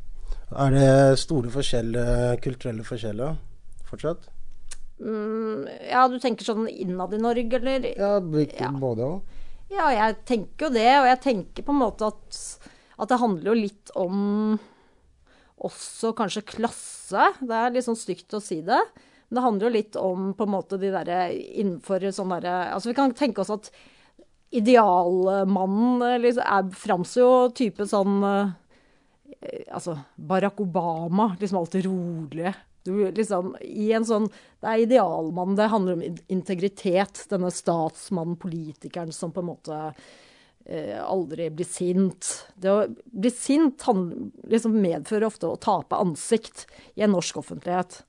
Er 0.53 0.75
det 0.75 1.21
store 1.23 1.53
forskjeller, 1.55 2.37
kulturelle 2.43 2.85
forskjeller 2.85 3.39
fortsatt? 3.89 4.27
Mm, 5.03 5.71
ja, 5.87 6.03
du 6.11 6.19
tenker 6.23 6.47
sånn 6.47 6.67
innad 6.67 7.15
i 7.15 7.23
Norge, 7.23 7.63
eller? 7.63 7.87
Ja, 7.95 8.19
ja. 8.19 8.75
både 8.83 9.07
òg. 9.07 9.39
Ja, 9.73 9.87
jeg 9.95 10.19
tenker 10.29 10.67
jo 10.67 10.75
det. 10.75 10.91
Og 10.99 11.09
jeg 11.09 11.23
tenker 11.25 11.67
på 11.67 11.73
en 11.73 11.81
måte 11.81 12.11
at, 12.11 12.43
at 12.99 13.15
det 13.15 13.23
handler 13.23 13.53
jo 13.53 13.59
litt 13.63 13.95
om 13.99 14.21
også 15.69 16.13
kanskje 16.19 16.45
klasse. 16.55 17.31
Det 17.41 17.57
er 17.59 17.75
litt 17.75 17.87
sånn 17.87 17.99
stygt 17.99 18.35
å 18.37 18.43
si 18.43 18.61
det. 18.67 18.81
Men 19.29 19.39
det 19.39 19.45
handler 19.47 19.69
jo 19.69 19.77
litt 19.79 19.99
om 20.01 20.33
på 20.37 20.47
en 20.47 20.55
måte 20.55 20.79
de 20.81 20.93
derre 20.93 21.25
innenfor 21.33 22.05
sånn 22.13 22.35
derre 22.35 22.57
Altså 22.75 22.91
vi 22.91 22.97
kan 22.99 23.15
tenke 23.17 23.41
oss 23.41 23.53
at 23.55 23.71
idealmannen 24.53 26.21
liksom, 26.21 26.75
framstår 26.77 27.23
jo 27.25 27.55
type 27.57 27.87
sånn 27.89 28.19
Eh, 29.43 29.75
altså 29.75 29.99
Barack 30.15 30.61
Obama, 30.61 31.37
liksom 31.41 31.59
alltid 31.59 31.85
rolig. 31.85 32.55
Du, 32.83 33.11
liksom, 33.11 33.57
i 33.61 33.93
en 33.93 34.05
sånn, 34.05 34.29
Det 34.61 34.69
er 34.69 34.83
idealmannen. 34.83 35.57
Det 35.57 35.71
handler 35.71 35.93
om 35.93 36.19
integritet. 36.29 37.25
Denne 37.31 37.51
statsmannen, 37.51 38.37
politikeren, 38.37 39.13
som 39.13 39.33
på 39.33 39.43
en 39.43 39.47
måte 39.47 39.79
aldri 41.03 41.49
bli 41.51 41.65
sint. 41.67 42.29
Det 42.55 42.71
å 42.71 42.87
bli 43.05 43.31
sint 43.35 43.83
liksom 44.49 44.77
medfører 44.83 45.27
ofte 45.27 45.51
å 45.51 45.59
tape 45.61 45.99
ansikt 45.99 46.67
i 46.95 47.05
en 47.07 47.15
norsk 47.17 47.41
offentlighet. 47.43 48.03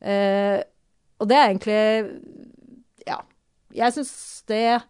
Eh, 0.00 0.62
og 1.20 1.28
det 1.30 1.38
er 1.38 1.50
egentlig 1.50 1.80
Ja. 3.06 3.22
Jeg 3.72 3.94
syns 3.94 4.42
det 4.50 4.82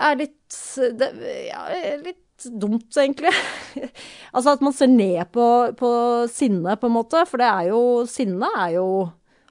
er 0.00 0.16
litt 0.16 0.58
det, 0.96 1.08
ja, 1.50 1.64
litt 2.00 2.46
dumt, 2.48 2.88
egentlig. 2.96 3.32
altså 4.34 4.54
at 4.54 4.62
man 4.64 4.72
ser 4.72 4.88
ned 4.88 5.28
på, 5.34 5.46
på 5.76 5.90
sinne, 6.32 6.76
på 6.80 6.88
en 6.88 6.96
måte. 6.96 7.24
For 7.28 7.42
det 7.42 7.48
er 7.50 7.72
jo 7.72 7.82
Sinne 8.08 8.48
er 8.62 8.78
jo 8.78 8.86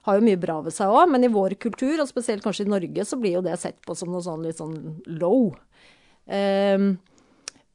har 0.06 0.16
jo 0.16 0.24
mye 0.24 0.40
bra 0.40 0.60
ved 0.64 0.74
seg 0.74 0.90
òg, 0.90 1.10
men 1.12 1.26
i 1.26 1.32
vår 1.32 1.54
kultur, 1.60 2.00
og 2.00 2.08
spesielt 2.08 2.44
kanskje 2.44 2.64
i 2.64 2.70
Norge, 2.72 3.04
så 3.04 3.18
blir 3.20 3.36
jo 3.36 3.44
det 3.44 3.58
sett 3.60 3.80
på 3.84 3.94
som 3.94 4.08
noe 4.12 4.24
sånn 4.24 4.46
litt 4.46 4.60
sånn 4.60 4.78
low. 5.20 5.50
Um, 6.26 6.92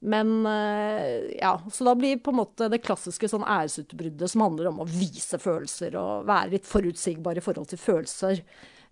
men 0.06 0.46
uh, 0.46 1.32
ja, 1.40 1.56
så 1.72 1.88
da 1.88 1.96
blir 1.98 2.20
på 2.22 2.34
en 2.34 2.40
måte 2.44 2.70
det 2.70 2.84
klassiske 2.86 3.30
sånn 3.32 3.46
æresutbruddet 3.48 4.30
som 4.32 4.44
handler 4.46 4.70
om 4.70 4.84
å 4.84 4.90
vise 4.90 5.40
følelser 5.42 5.98
og 5.98 6.28
være 6.30 6.54
litt 6.58 6.70
forutsigbar 6.70 7.40
i 7.40 7.44
forhold 7.44 7.72
til 7.72 7.82
følelser. 7.82 8.44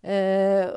Uh, 0.04 0.74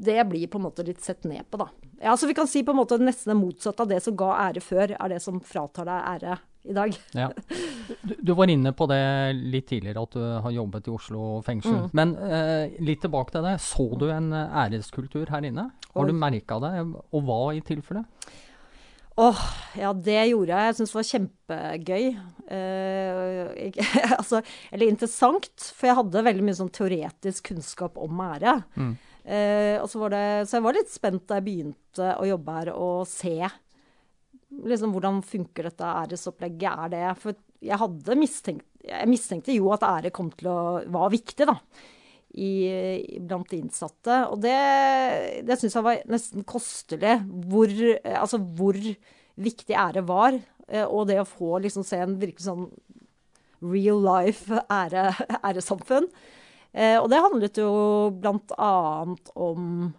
det 0.00 0.18
blir 0.28 0.50
på 0.50 0.58
en 0.58 0.66
måte 0.66 0.84
litt 0.84 1.04
sett 1.04 1.28
ned 1.28 1.46
på, 1.50 1.60
da. 1.62 1.70
Ja, 2.00 2.16
så 2.16 2.26
vi 2.26 2.34
kan 2.34 2.48
si 2.50 2.64
på 2.64 2.74
en 2.74 2.80
måte 2.80 2.98
nesten 3.00 3.34
det 3.34 3.40
motsatte 3.40 3.84
av 3.84 3.92
det 3.92 4.00
som 4.04 4.16
ga 4.18 4.32
ære 4.48 4.64
før, 4.64 4.96
er 4.96 5.12
det 5.12 5.20
som 5.22 5.40
fratar 5.44 5.88
deg 5.88 6.08
ære 6.16 6.38
i 6.62 6.74
dag. 6.76 6.96
Ja. 7.16 7.30
Du, 8.02 8.14
du, 8.18 8.32
var 8.36 8.50
inne 8.52 8.72
på 8.76 8.86
det 8.90 9.00
litt 9.38 9.70
tidligere, 9.70 10.04
at 10.04 10.16
du 10.16 10.24
har 10.44 10.52
jobbet 10.54 10.90
i 10.90 10.94
Oslo 10.94 11.24
fengsel. 11.46 11.86
Mm. 11.86 11.90
Men 11.96 12.14
eh, 12.26 12.76
litt 12.84 13.02
tilbake 13.04 13.34
til 13.34 13.46
det. 13.48 13.56
Så 13.64 13.88
du 14.00 14.06
en 14.12 14.30
æreskultur 14.34 15.32
her 15.32 15.48
inne? 15.48 15.70
Har 15.94 16.06
du 16.06 16.14
merka 16.14 16.60
det, 16.62 16.74
og 16.86 17.26
hva 17.26 17.42
i 17.56 17.64
tilfelle? 17.66 18.04
Åh, 19.20 19.40
ja 19.76 19.90
det 19.92 20.20
gjorde 20.30 20.54
jeg. 20.54 20.68
Jeg 20.68 20.76
syntes 20.78 20.92
det 20.92 20.98
var 20.98 21.08
kjempegøy. 21.10 22.04
Eh, 22.56 23.80
altså, 24.20 24.40
eller 24.70 24.92
interessant, 24.92 25.70
for 25.76 25.90
jeg 25.90 25.98
hadde 25.98 26.26
veldig 26.30 26.46
mye 26.46 26.58
sånn 26.60 26.72
teoretisk 26.74 27.50
kunnskap 27.50 27.98
om 28.00 28.22
ære. 28.24 28.60
Mm. 28.76 28.94
Eh, 29.20 29.76
og 29.80 29.90
så, 29.92 30.00
var 30.00 30.14
det, 30.14 30.24
så 30.48 30.56
jeg 30.56 30.66
var 30.68 30.78
litt 30.78 30.92
spent 30.92 31.26
da 31.28 31.40
jeg 31.40 31.48
begynte 31.50 32.14
å 32.16 32.28
jobbe 32.30 32.56
her, 32.60 32.72
og 32.76 33.02
se 33.10 33.36
liksom, 34.50 34.92
hvordan 34.94 35.22
funker 35.26 35.70
dette 35.70 35.94
æresopplegget. 36.02 36.84
Er 36.84 36.92
det 36.92 37.06
For 37.20 37.38
jeg 37.60 37.80
hadde 37.80 38.18
mistenkt 38.18 38.66
Jeg 38.86 39.08
mistenkte 39.10 39.52
jo 39.52 39.68
at 39.74 39.84
ære 39.84 40.12
kom 40.14 40.30
til 40.32 40.48
å 40.48 40.60
var 40.88 41.10
viktig, 41.12 41.46
da. 41.48 41.56
I, 42.30 43.18
blant 43.26 43.50
de 43.50 43.58
innsatte. 43.58 44.20
Og 44.30 44.38
det, 44.40 44.54
det 45.44 45.58
syns 45.58 45.76
jeg 45.76 45.86
var 45.86 46.04
nesten 46.08 46.46
kostelig. 46.48 47.18
Hvor, 47.50 47.74
altså 48.04 48.40
hvor 48.40 48.78
viktig 49.40 49.76
ære 49.76 50.04
var. 50.08 50.38
Eh, 50.70 50.86
og 50.86 51.08
det 51.10 51.20
å 51.20 51.28
få 51.28 51.58
liksom 51.64 51.84
se 51.86 52.00
en 52.00 52.16
virkelig 52.20 52.46
sånn 52.46 52.68
real 53.60 54.00
life 54.04 54.62
ære, 54.70 55.10
æresamfunn. 55.48 56.08
Eh, 56.72 56.96
og 57.00 57.10
det 57.10 57.22
handlet 57.24 57.58
jo 57.60 57.70
blant 58.22 58.54
annet 58.56 59.32
om 59.34 59.90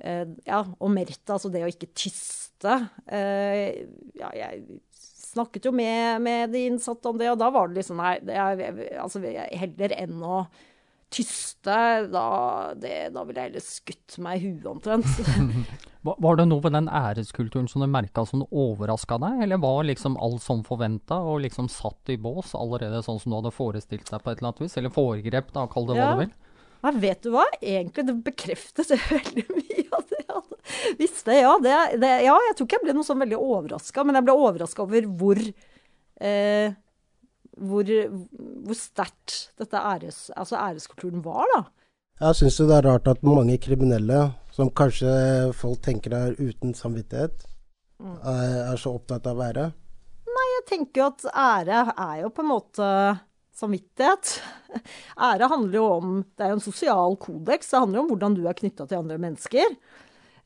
eh, 0.00 0.24
ja, 0.48 0.62
om 0.78 0.96
Merta, 0.96 1.36
altså 1.36 1.52
det 1.52 1.64
å 1.66 1.70
ikke 1.70 1.92
tyste. 1.92 2.51
Eh, 2.62 3.84
ja, 4.18 4.32
jeg 4.36 4.80
snakket 5.32 5.68
jo 5.68 5.72
med, 5.74 6.20
med, 6.22 6.52
de 6.52 6.66
innsatte 6.68 7.08
om 7.08 7.20
det, 7.20 7.30
og 7.32 7.40
da 7.40 7.48
var 7.52 7.70
det 7.70 7.80
liksom 7.80 8.02
Nei, 8.02 8.18
det 8.24 8.36
er, 8.36 8.82
altså, 9.02 9.22
heller 9.22 9.96
enn 9.96 10.20
å 10.20 10.44
tyste, 11.12 11.74
da, 12.08 12.26
det, 12.80 13.10
da 13.12 13.24
ville 13.28 13.42
jeg 13.42 13.50
heller 13.50 13.64
skutt 13.64 14.14
meg 14.24 14.40
i 14.40 14.46
huet 14.52 14.68
omtrent. 14.70 15.08
Var 16.02 16.38
det 16.38 16.48
noe 16.48 16.62
ved 16.64 16.74
den 16.74 16.88
æreskulturen 16.90 17.68
som 17.70 17.84
du 17.84 17.86
merka 17.86 18.24
som 18.26 18.42
overraska 18.48 19.20
deg, 19.22 19.42
eller 19.44 19.60
var 19.62 19.84
liksom 19.86 20.16
alt 20.18 20.42
som 20.42 20.64
forventa 20.66 21.20
og 21.22 21.44
liksom 21.44 21.68
satt 21.70 22.10
i 22.10 22.16
bås 22.18 22.56
allerede 22.58 23.04
sånn 23.06 23.20
som 23.22 23.30
du 23.30 23.36
hadde 23.36 23.52
forestilt 23.54 24.10
deg 24.10 24.24
på 24.24 24.32
et 24.32 24.40
eller 24.40 24.50
annet 24.50 24.64
vis? 24.64 24.74
Eller 24.80 24.94
foregrep, 24.94 25.52
da, 25.54 25.68
kall 25.70 25.86
det 25.86 26.00
hva 26.00 26.08
du 26.16 26.24
vil? 26.24 26.32
Nei, 26.82 26.92
vet 27.04 27.22
du 27.22 27.30
hva? 27.36 27.44
Egentlig 27.60 28.06
det 28.08 28.16
bekreftes 28.26 28.90
veldig 29.12 29.46
mye 29.52 29.86
av 29.94 30.01
det 30.70 30.74
jeg 30.74 30.94
hadde 30.94 30.98
visst. 31.02 31.24
Det, 31.26 31.40
ja, 31.40 31.52
det, 31.62 31.76
det, 32.02 32.14
ja, 32.26 32.38
jeg 32.48 32.56
tror 32.56 32.68
ikke 32.68 32.80
jeg 32.80 32.86
ble 32.86 32.96
noe 32.96 33.08
sånn 33.08 33.22
veldig 33.22 33.40
overraska, 33.40 34.06
men 34.06 34.18
jeg 34.18 34.28
ble 34.28 34.38
overraska 34.38 34.86
over 34.86 35.10
hvor 35.20 35.42
eh, 35.42 36.74
hvor, 37.60 37.88
hvor 38.64 38.76
sterkt 38.78 39.52
dette 39.60 39.76
æres, 39.78 40.24
altså 40.36 40.58
æreskulturen 40.60 41.24
var, 41.24 41.44
da. 41.54 41.62
Jeg 42.22 42.38
syns 42.38 42.58
det 42.60 42.76
er 42.76 42.86
rart 42.86 43.08
at 43.10 43.24
mange 43.26 43.56
kriminelle 43.60 44.20
som 44.54 44.70
kanskje 44.70 45.10
folk 45.58 45.80
tenker 45.84 46.14
er 46.14 46.36
uten 46.38 46.74
samvittighet, 46.76 47.44
mm. 47.98 48.16
er, 48.20 48.56
er, 48.70 48.78
så 48.80 48.94
opptatt 48.98 49.26
av 49.30 49.40
ære? 49.42 49.66
Nei, 50.32 50.46
jeg 50.56 50.64
tenker 50.70 51.02
jo 51.02 51.08
at 51.10 51.26
ære 51.32 51.84
er 51.90 52.16
jo 52.22 52.32
på 52.32 52.44
en 52.44 52.50
måte 52.52 52.88
samvittighet. 53.58 54.36
Ære 55.28 55.48
handler 55.52 55.76
jo 55.76 55.82
om 55.98 56.14
Det 56.24 56.46
er 56.46 56.54
jo 56.54 56.56
en 56.56 56.64
sosial 56.64 57.18
kodeks. 57.20 57.68
Det 57.68 57.82
handler 57.82 57.98
jo 57.98 58.04
om 58.06 58.08
hvordan 58.14 58.36
du 58.38 58.46
er 58.48 58.56
knytta 58.56 58.86
til 58.88 59.02
andre 59.02 59.18
mennesker. 59.20 59.74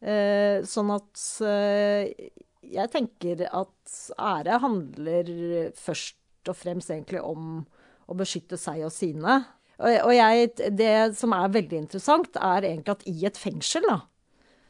Eh, 0.04 0.60
sånn 0.68 0.92
at 0.92 1.22
eh, 1.46 2.30
jeg 2.66 2.92
tenker 2.92 3.46
at 3.48 3.96
ære 4.20 4.58
handler 4.62 5.30
først 5.78 6.50
og 6.50 6.58
fremst 6.58 6.92
egentlig 6.92 7.22
om 7.24 7.62
å 8.06 8.16
beskytte 8.18 8.58
seg 8.60 8.84
og 8.86 8.92
sine. 8.94 9.40
Og 9.76 10.12
jeg, 10.14 10.52
det 10.72 11.16
som 11.18 11.34
er 11.36 11.52
veldig 11.52 11.82
interessant, 11.82 12.38
er 12.40 12.64
egentlig 12.64 12.94
at 12.94 13.08
i 13.10 13.16
et 13.28 13.40
fengsel, 13.40 13.84
da, 13.84 13.98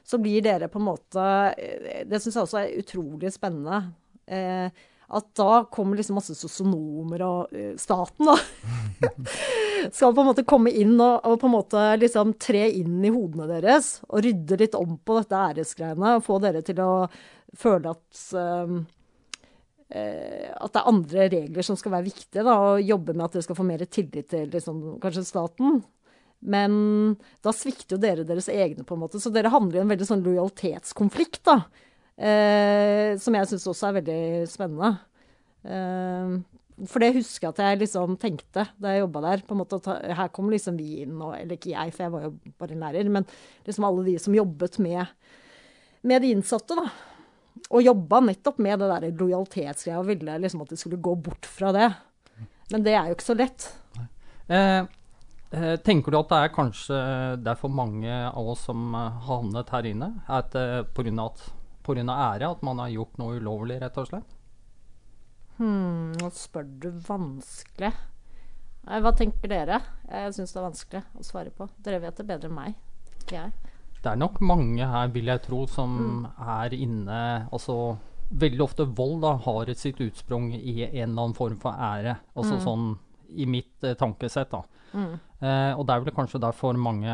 så 0.06 0.18
blir 0.22 0.42
dere 0.42 0.68
på 0.70 0.80
en 0.80 0.86
måte 0.86 1.22
eh, 1.58 2.02
Det 2.06 2.20
syns 2.22 2.36
jeg 2.36 2.46
også 2.46 2.60
er 2.62 2.76
utrolig 2.80 3.32
spennende. 3.34 3.80
Eh, 4.26 4.84
at 5.06 5.28
da 5.38 5.60
kommer 5.70 5.98
liksom 5.98 6.18
masse 6.18 6.34
sosionomer 6.34 7.22
og 7.26 7.54
uh, 7.54 7.76
staten, 7.78 8.30
da. 8.30 8.36
skal 9.94 10.14
på 10.16 10.24
en 10.24 10.30
måte 10.32 10.46
komme 10.48 10.72
inn 10.72 10.96
og, 10.96 11.20
og, 11.22 11.38
på 11.40 11.46
en 11.46 11.54
måte 11.54 11.86
liksom 12.00 12.34
tre 12.42 12.64
inn 12.80 13.04
i 13.04 13.12
hodene 13.14 13.46
deres 13.50 13.98
og 14.08 14.24
rydde 14.24 14.58
litt 14.64 14.76
om 14.78 14.96
på 14.98 15.20
dette 15.20 15.46
æresgreiene. 15.52 16.16
Og 16.18 16.26
få 16.26 16.40
dere 16.42 16.64
til 16.66 16.80
å 16.82 16.92
føle 17.56 17.94
at 17.94 18.26
um, 18.34 18.84
Eh, 19.88 20.50
at 20.50 20.72
det 20.74 20.80
er 20.80 20.88
andre 20.90 21.26
regler 21.30 21.66
som 21.66 21.76
skal 21.78 21.92
være 21.94 22.08
viktige, 22.08 22.42
da, 22.42 22.56
og 22.58 22.82
jobbe 22.82 23.14
med 23.14 23.28
at 23.28 23.36
dere 23.36 23.46
skal 23.46 23.58
få 23.58 23.66
mer 23.68 23.84
tillit 23.86 24.32
til 24.32 24.48
liksom, 24.50 24.80
kanskje 25.02 25.26
staten. 25.28 25.80
Men 26.46 26.72
da 27.44 27.52
svikter 27.54 27.96
jo 27.96 28.02
dere 28.02 28.26
deres 28.26 28.50
egne, 28.52 28.84
på 28.86 28.96
en 28.96 29.04
måte. 29.04 29.20
Så 29.22 29.32
dere 29.34 29.52
handler 29.54 29.80
i 29.80 29.84
en 29.84 29.92
veldig 29.92 30.08
sånn 30.08 30.24
lojalitetskonflikt, 30.26 31.44
da. 31.46 31.60
Eh, 32.16 33.16
som 33.20 33.36
jeg 33.36 33.48
syns 33.50 33.66
også 33.68 33.90
er 33.90 33.98
veldig 33.98 34.20
spennende. 34.48 34.92
Eh, 35.66 36.36
for 36.84 37.00
det 37.00 37.14
husker 37.16 37.46
jeg 37.46 37.54
at 37.54 37.60
jeg 37.64 37.80
liksom 37.80 38.16
tenkte 38.20 38.66
da 38.80 38.92
jeg 38.92 39.04
jobba 39.04 39.22
der. 39.24 39.42
på 39.46 39.54
en 39.54 39.60
måte 39.62 39.78
at 39.80 40.16
Her 40.18 40.28
kommer 40.28 40.52
liksom 40.52 40.76
vi 40.76 41.02
inn, 41.04 41.16
og, 41.20 41.32
eller 41.38 41.56
ikke 41.56 41.72
jeg, 41.72 41.92
for 41.92 42.04
jeg 42.04 42.12
var 42.12 42.26
jo 42.26 42.32
bare 42.58 42.76
en 42.76 42.84
lærer, 42.84 43.08
men 43.12 43.28
liksom 43.64 43.86
alle 43.88 44.04
de 44.04 44.18
som 44.20 44.36
jobbet 44.36 44.78
med, 44.78 45.06
med 46.02 46.22
de 46.22 46.32
innsatte. 46.36 46.76
da. 46.76 46.90
Og 47.70 47.82
jobba 47.82 48.20
nettopp 48.20 48.60
med 48.60 48.78
det 48.78 48.90
der 48.92 49.16
lojalitetsgreia 49.16 50.02
og 50.02 50.10
ville 50.10 50.36
liksom 50.42 50.62
at 50.62 50.70
de 50.70 50.76
skulle 50.76 51.00
gå 51.00 51.14
bort 51.16 51.48
fra 51.48 51.72
det. 51.72 51.88
Men 52.70 52.84
det 52.84 52.94
er 52.94 53.08
jo 53.08 53.16
ikke 53.16 53.30
så 53.30 53.36
lett. 53.38 53.70
Eh, 54.52 54.82
eh, 55.50 55.76
tenker 55.82 56.12
du 56.12 56.18
at 56.20 56.30
det 56.30 56.42
er 56.42 56.54
kanskje 56.54 56.98
det 57.40 57.50
er 57.50 57.58
for 57.58 57.72
mange 57.72 58.12
av 58.12 58.52
oss 58.52 58.66
som 58.68 58.92
eh, 58.94 59.08
har 59.16 59.40
havnet 59.40 59.72
her 59.72 59.88
inne? 59.88 60.10
At 60.28 60.54
eh, 60.58 60.82
Pga. 61.86 62.02
ære 62.02 62.50
at 62.50 62.64
man 62.66 62.82
har 62.82 62.90
gjort 62.90 63.20
noe 63.22 63.38
ulovlig, 63.38 63.78
rett 63.82 64.00
og 64.02 64.10
slett? 64.10 64.34
Hmm, 65.56 66.12
nå 66.18 66.30
spør 66.34 66.66
du 66.82 66.90
vanskelig. 67.06 67.92
Nei, 68.86 68.98
hva 69.02 69.12
tenker 69.16 69.50
dere? 69.50 69.80
Jeg 70.10 70.34
syns 70.36 70.52
det 70.52 70.60
er 70.60 70.66
vanskelig 70.66 71.04
å 71.16 71.24
svare 71.26 71.54
på. 71.54 71.68
Dere 71.82 72.02
vet 72.02 72.18
det 72.20 72.26
bedre 72.28 72.50
enn 72.50 72.58
meg. 72.58 72.76
Ikke 73.22 73.38
jeg. 73.38 73.72
Det 74.02 74.12
er 74.12 74.20
nok 74.20 74.38
mange 74.44 74.86
her, 74.86 75.08
vil 75.14 75.32
jeg 75.32 75.42
tro, 75.46 75.64
som 75.66 76.26
er 76.38 76.74
inne 76.76 77.16
Altså 77.48 77.96
veldig 78.26 78.62
ofte 78.62 78.86
vold 78.98 79.20
da, 79.24 79.32
har 79.46 79.70
et 79.70 79.80
sitt 79.80 80.00
utsprung 80.02 80.50
i 80.54 80.82
en 80.84 80.92
eller 80.92 81.22
annen 81.24 81.36
form 81.38 81.58
for 81.62 81.74
ære. 81.74 82.16
Altså 82.38 82.58
sånn 82.62 82.92
i 83.34 83.46
mitt 83.50 83.82
eh, 83.86 83.96
tankesett, 83.98 84.52
da. 84.52 84.62
Eh, 84.96 85.72
og 85.76 85.84
det 85.86 85.94
er 85.94 86.04
vel 86.04 86.14
kanskje 86.14 86.42
derfor 86.42 86.78
mange 86.78 87.12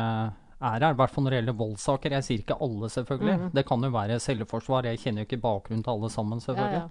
er 0.63 0.85
her, 0.87 0.95
i 0.95 0.99
hvert 0.99 1.13
fall 1.13 1.25
når 1.25 1.35
det 1.35 1.39
gjelder 1.41 1.61
voldssaker. 1.61 2.17
Jeg 2.17 2.27
sier 2.27 2.43
ikke 2.43 2.59
alle, 2.63 2.89
selvfølgelig. 2.95 3.53
Det 3.55 3.65
kan 3.69 3.85
jo 3.85 3.93
være 3.93 4.19
selvforsvar. 4.23 4.89
Jeg 4.89 5.01
kjenner 5.03 5.23
jo 5.23 5.29
ikke 5.29 5.43
bakgrunnen 5.43 5.85
til 5.85 5.95
alle 5.95 6.11
sammen, 6.13 6.43
selvfølgelig. 6.43 6.83
ja. 6.83 6.89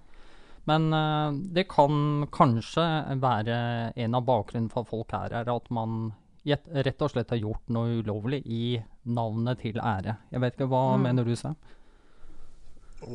Men 0.69 0.93
uh, 0.95 1.35
det 1.55 1.65
kan 1.71 2.27
kanskje 2.31 2.83
være 3.19 3.55
en 3.99 4.15
av 4.15 4.27
bakgrunnen 4.27 4.69
for 4.71 4.85
at 4.85 4.91
folk 4.91 5.15
er 5.17 5.35
her, 5.35 5.49
at 5.51 5.71
man 5.73 6.13
rett 6.43 7.03
og 7.03 7.11
slett 7.11 7.31
har 7.31 7.39
gjort 7.39 7.71
noe 7.71 8.01
ulovlig 8.03 8.41
i 8.47 8.75
navnet 9.03 9.61
til 9.63 9.79
ære. 9.79 10.17
Jeg 10.31 10.43
vet 10.43 10.57
ikke, 10.57 10.69
Hva 10.71 10.83
mener 10.99 11.27
du, 11.27 11.35
Sam? 11.39 11.55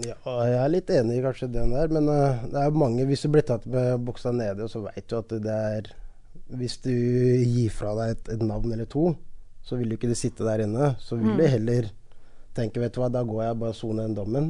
Ja, 0.04 0.16
jeg 0.44 0.58
er 0.60 0.72
litt 0.72 0.90
enig 0.92 1.16
i 1.16 1.24
kanskje 1.24 1.48
den 1.52 1.72
der, 1.72 1.88
men 1.92 2.10
uh, 2.12 2.44
det 2.44 2.60
er 2.60 2.74
mange 2.76 3.06
Hvis 3.08 3.24
du 3.24 3.30
blir 3.32 3.46
tatt 3.48 3.64
med 3.64 4.04
buksa 4.04 4.34
nede, 4.36 4.66
så 4.68 4.82
veit 4.84 5.06
du 5.08 5.16
at 5.16 5.32
det 5.32 5.54
er 5.54 5.88
Hvis 6.60 6.76
du 6.84 6.92
gir 6.92 7.72
fra 7.72 7.94
deg 7.96 8.12
et, 8.12 8.28
et 8.36 8.44
navn 8.44 8.74
eller 8.74 8.88
to, 8.92 9.14
så 9.68 9.76
vil 9.76 9.90
du 9.92 9.96
ikke 9.98 10.14
sitte 10.16 10.46
der 10.48 10.62
inne. 10.64 10.94
Så 11.04 11.18
vil 11.20 11.37
du 11.37 11.44
heller 11.44 11.90
tenke 12.57 12.81
vet 12.81 12.94
du 12.96 13.02
hva, 13.02 13.11
da 13.12 13.20
går 13.28 13.42
jeg 13.44 13.59
bare 13.61 13.74
og 13.74 13.76
soner 13.76 14.09
den 14.09 14.16
dommen, 14.16 14.46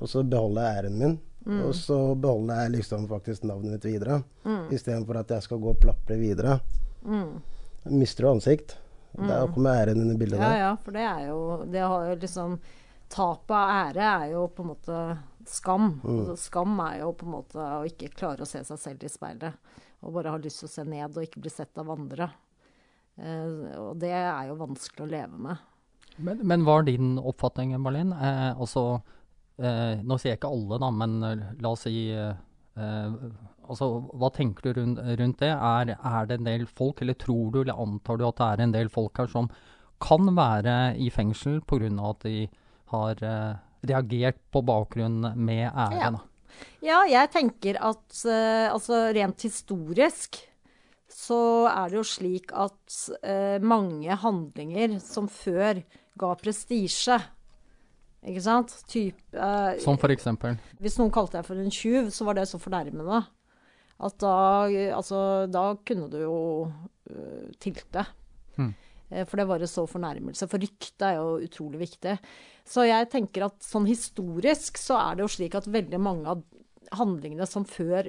og 0.00 0.08
så 0.08 0.22
beholder 0.24 0.64
jeg 0.70 0.78
æren 0.84 0.96
min. 1.02 1.18
Og 1.64 1.74
så 1.76 1.96
beholder 2.20 2.62
jeg 2.64 2.72
liksom 2.78 3.06
faktisk 3.10 3.44
navnet 3.48 3.76
mitt 3.76 3.84
videre, 3.88 4.22
istedenfor 4.72 5.20
at 5.22 5.30
jeg 5.36 5.44
skal 5.46 5.60
gå 5.62 5.70
og 5.74 5.78
plapre 5.82 6.16
videre. 6.20 6.58
Mister 7.88 8.24
du 8.26 8.30
ansikt. 8.34 8.76
Da 9.16 9.42
kommer 9.50 9.80
æren 9.82 10.00
inn 10.04 10.12
i 10.12 10.18
bildet 10.20 10.38
Ja, 10.38 10.48
der. 10.48 10.58
ja, 10.60 10.74
for 10.84 10.94
det 10.94 11.02
er 11.02 11.22
jo 11.26 11.38
Det 11.66 11.80
har 11.82 12.04
jo 12.12 12.18
liksom 12.22 12.52
Tapet 13.10 13.50
av 13.56 13.70
ære 13.74 14.04
er 14.06 14.26
jo 14.36 14.44
på 14.54 14.62
en 14.62 14.68
måte 14.70 14.98
skam. 15.50 15.88
Altså, 16.06 16.36
skam 16.38 16.76
er 16.84 17.00
jo 17.00 17.08
på 17.18 17.26
en 17.26 17.32
måte 17.34 17.58
å 17.58 17.80
ikke 17.88 18.12
klare 18.14 18.44
å 18.44 18.46
se 18.46 18.60
seg 18.68 18.78
selv 18.78 19.02
i 19.02 19.10
speilet. 19.10 19.56
Og 20.06 20.12
bare 20.14 20.30
ha 20.30 20.38
lyst 20.38 20.60
til 20.62 20.68
å 20.68 20.70
se 20.70 20.84
ned 20.86 21.16
og 21.18 21.24
ikke 21.26 21.42
bli 21.42 21.50
sett 21.50 21.74
av 21.82 21.90
andre. 21.90 22.28
Eh, 23.20 23.78
og 23.80 23.98
det 24.00 24.12
er 24.16 24.48
jo 24.48 24.58
vanskelig 24.60 25.04
å 25.04 25.10
leve 25.10 25.40
med. 25.48 25.66
Men, 26.20 26.42
men 26.44 26.66
hva 26.66 26.80
er 26.80 26.90
din 26.90 27.14
oppfatning, 27.18 27.74
Malin? 27.80 28.12
Eh, 28.16 28.50
altså, 28.52 29.00
eh, 29.60 30.00
nå 30.04 30.18
sier 30.18 30.34
jeg 30.34 30.40
ikke 30.40 30.52
alle, 30.52 30.80
da, 30.82 30.90
men 30.94 31.18
eh, 31.26 31.44
la 31.62 31.72
oss 31.74 31.86
si 31.86 32.08
eh, 32.12 32.32
eh, 32.80 33.18
altså, 33.68 33.90
Hva 34.20 34.32
tenker 34.36 34.68
du 34.70 34.80
rundt, 34.80 35.02
rundt 35.20 35.44
det? 35.44 35.52
Er, 35.54 35.94
er 35.96 36.30
det 36.30 36.40
en 36.40 36.48
del 36.48 36.66
folk, 36.68 37.02
eller 37.04 37.18
tror 37.20 37.52
du 37.54 37.62
eller 37.62 37.80
antar 37.80 38.20
du 38.20 38.26
at 38.28 38.40
det 38.40 38.48
er 38.48 38.64
en 38.66 38.76
del 38.76 38.92
folk 38.92 39.20
her 39.20 39.30
som 39.32 39.50
kan 40.00 40.32
være 40.32 40.96
i 40.96 41.10
fengsel 41.12 41.60
pga. 41.68 41.90
at 42.08 42.24
de 42.24 42.48
har 42.88 43.18
reagert 43.84 44.38
på 44.52 44.62
bakgrunn 44.64 45.34
med 45.36 45.66
ære? 45.68 46.00
Ja. 46.00 46.12
Ja, 46.82 47.02
jeg 47.06 47.28
tenker 47.30 47.76
at 47.78 48.22
altså 48.26 49.04
rent 49.14 49.44
historisk 49.44 50.40
så 51.20 51.40
er 51.68 51.90
det 51.90 51.98
jo 51.98 52.06
slik 52.06 52.54
at 52.56 52.96
eh, 53.26 53.58
mange 53.60 54.16
handlinger 54.22 54.96
som 55.04 55.28
før 55.30 55.82
ga 56.20 56.30
prestisje 56.40 57.18
Ikke 58.20 58.42
sant? 58.44 58.72
Typ, 58.88 59.20
eh, 59.32 59.76
Som 59.84 59.98
for 60.00 60.12
eksempel? 60.12 60.56
Hvis 60.80 60.98
noen 61.00 61.12
kalte 61.12 61.38
deg 61.38 61.48
for 61.48 61.60
en 61.60 61.72
tjuv, 61.72 62.10
så 62.12 62.26
var 62.28 62.36
det 62.38 62.48
så 62.50 62.60
fornærmende 62.60 63.22
at 64.00 64.16
da, 64.22 64.36
altså, 64.96 65.18
da 65.52 65.74
kunne 65.84 66.06
du 66.08 66.22
jo 66.22 66.36
uh, 66.64 67.48
tilte. 67.60 68.06
Hmm. 68.56 68.72
Eh, 69.10 69.26
For 69.28 69.40
det 69.40 69.44
var 69.50 69.60
en 69.60 69.68
så 69.68 69.84
fornærmelse. 69.88 70.48
For 70.48 70.62
ryktet 70.62 71.04
er 71.04 71.18
jo 71.18 71.40
utrolig 71.44 71.82
viktig. 71.82 72.14
Så 72.64 72.86
jeg 72.88 73.10
tenker 73.12 73.48
at 73.50 73.58
sånn 73.64 73.88
historisk 73.90 74.80
så 74.80 74.96
er 75.02 75.18
det 75.18 75.26
jo 75.26 75.34
slik 75.36 75.58
at 75.58 75.68
veldig 75.68 76.00
mange 76.00 76.32
av 76.32 76.44
handlingene 76.96 77.46
som 77.46 77.66
før 77.68 78.08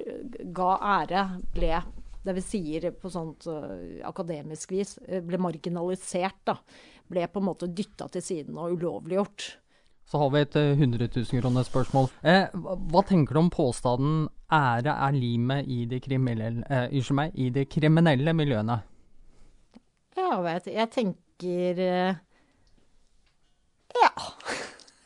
ga 0.54 0.70
ære, 1.02 1.26
ble 1.54 1.76
det 2.22 2.36
vi 2.36 2.44
sier 2.44 2.90
på 2.94 3.10
sånt 3.10 3.46
øh, 3.50 3.98
akademisk 4.06 4.72
vis, 4.74 4.96
øh, 5.08 5.22
ble 5.26 5.40
marginalisert. 5.42 6.38
da. 6.46 6.58
Ble 7.10 7.26
på 7.28 7.42
en 7.42 7.48
måte 7.48 7.68
dytta 7.68 8.08
til 8.12 8.22
siden 8.22 8.58
og 8.58 8.78
ulovliggjort. 8.78 9.48
Så 10.06 10.18
har 10.18 10.30
vi 10.34 10.42
et 10.44 10.56
eh, 10.56 10.74
100 10.76 11.08
000 11.16 11.42
kroner 11.42 11.66
spørsmål. 11.66 12.10
Eh, 12.22 12.50
hva, 12.52 12.76
hva 12.92 13.02
tenker 13.08 13.34
du 13.34 13.42
om 13.42 13.50
påstanden 13.50 14.28
'ære 14.52 14.92
er 14.92 15.14
limet 15.16 15.68
i 15.70 15.84
de 15.88 16.00
kriminelle, 16.00 16.64
eh, 16.68 17.12
meg, 17.12 17.32
i 17.34 17.48
de 17.50 17.64
kriminelle 17.64 18.34
miljøene'? 18.36 18.82
Ja, 20.16 20.40
vet 20.44 20.66
jeg 20.66 20.90
tenker 20.92 21.80
eh, 21.80 22.14
Ja. 23.92 24.10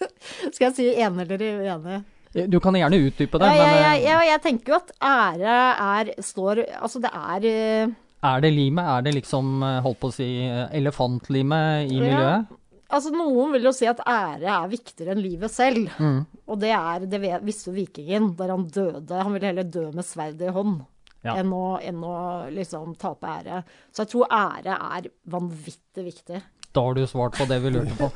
Skal 0.52 0.66
jeg 0.66 0.74
si 0.74 0.88
enig 0.94 1.26
eller 1.26 1.46
uenig? 1.60 2.04
Eh, 2.36 2.46
Du 2.52 2.58
kan 2.60 2.74
gjerne 2.74 2.98
utdype 3.08 3.38
det, 3.40 3.48
Ja, 3.48 3.64
men 3.64 3.76
jeg, 3.82 4.02
eh, 4.02 4.04
jeg, 4.06 4.28
jeg 4.30 4.42
tenker 4.44 4.72
jo 4.74 4.78
at 4.80 4.92
ære 5.00 5.56
er 5.86 6.12
står 6.22 6.62
Altså, 6.82 7.00
det 7.02 7.10
er 7.12 7.48
eh, 7.52 7.94
er 8.26 8.40
det 8.42 8.50
limet? 8.52 8.84
Er 8.90 9.02
det 9.06 9.12
liksom, 9.14 9.60
holdt 9.84 10.00
på 10.00 10.08
å 10.10 10.14
si, 10.14 10.26
elefantlimet 10.74 11.90
i 11.92 11.98
Ja. 11.98 12.02
miljøet? 12.02 12.46
Altså, 12.88 13.10
noen 13.10 13.52
vil 13.52 13.64
jo 13.66 13.72
si 13.74 13.86
at 13.90 13.98
ære 14.06 14.46
er 14.46 14.68
viktigere 14.70 15.14
enn 15.14 15.22
livet 15.22 15.50
selv. 15.50 15.88
Mm. 15.98 16.20
Og 16.46 16.58
det 16.62 16.70
er 16.70 17.06
Det 17.06 17.20
visste 17.42 17.70
jo 17.70 17.76
vikingen 17.76 18.36
der 18.38 18.52
han 18.54 18.66
døde. 18.70 19.22
Han 19.22 19.32
ville 19.34 19.46
heller 19.50 19.64
dø 19.66 19.90
med 19.92 20.04
sverdet 20.06 20.48
i 20.48 20.54
hånd. 20.54 20.84
Ja. 21.26 21.34
Enn, 21.40 21.50
å, 21.50 21.78
enn 21.82 22.02
å 22.06 22.46
liksom 22.54 22.94
tape 22.96 23.26
ære. 23.26 23.64
Så 23.90 24.04
jeg 24.04 24.12
tror 24.12 24.28
ære 24.30 24.76
er 24.78 25.08
vanvittig 25.28 26.04
viktig. 26.06 26.42
Da 26.76 26.82
har 26.84 26.94
du 26.94 27.06
svart 27.08 27.38
på 27.38 27.44
det 27.48 27.56
vi 27.64 27.70
lurte 27.72 27.94
på. 27.96 28.10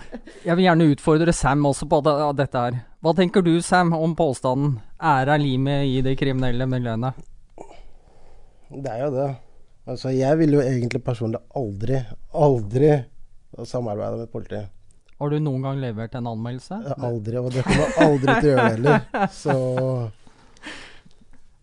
Jeg 0.45 0.57
vil 0.59 0.67
gjerne 0.67 0.91
utfordre 0.93 1.33
Sam 1.33 1.65
også 1.65 1.87
på 1.89 2.03
det, 2.05 2.13
dette 2.43 2.65
her. 2.67 2.75
Hva 3.01 3.15
tenker 3.17 3.41
du, 3.47 3.55
Sam, 3.65 3.95
om 3.97 4.13
påstanden 4.17 4.75
'ære 5.01 5.33
er 5.33 5.39
limet 5.41 5.87
i 5.89 6.03
det 6.05 6.19
kriminelle 6.21 6.67
miljøet'? 6.69 7.15
Det 8.69 8.91
er 8.93 9.01
jo 9.07 9.11
det. 9.15 9.31
Altså, 9.89 10.11
jeg 10.13 10.39
ville 10.39 10.55
jo 10.61 10.63
egentlig 10.67 11.03
personlig 11.03 11.41
aldri, 11.57 12.05
aldri 12.35 13.05
samarbeide 13.65 14.17
med 14.21 14.29
politiet. 14.29 14.69
Har 15.19 15.31
du 15.31 15.39
noen 15.41 15.63
gang 15.65 15.81
levert 15.81 16.15
en 16.15 16.27
anmeldelse? 16.27 16.75
Aldri, 17.01 17.37
og 17.41 17.53
det 17.53 17.65
kommer 17.65 17.89
jeg 17.89 18.11
aldri 18.11 18.41
til 18.41 18.51
å 18.51 18.53
gjøre 18.53 18.71
heller. 18.71 19.01
Så 19.33 20.11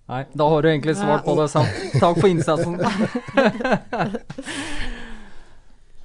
Nei, 0.07 0.25
da 0.33 0.49
har 0.49 0.61
du 0.61 0.69
egentlig 0.69 0.95
svart 0.97 1.25
på 1.25 1.35
det, 1.35 1.49
Sam. 1.51 1.65
Takk 1.99 2.19
for 2.21 2.27
innsatsen. 2.31 2.79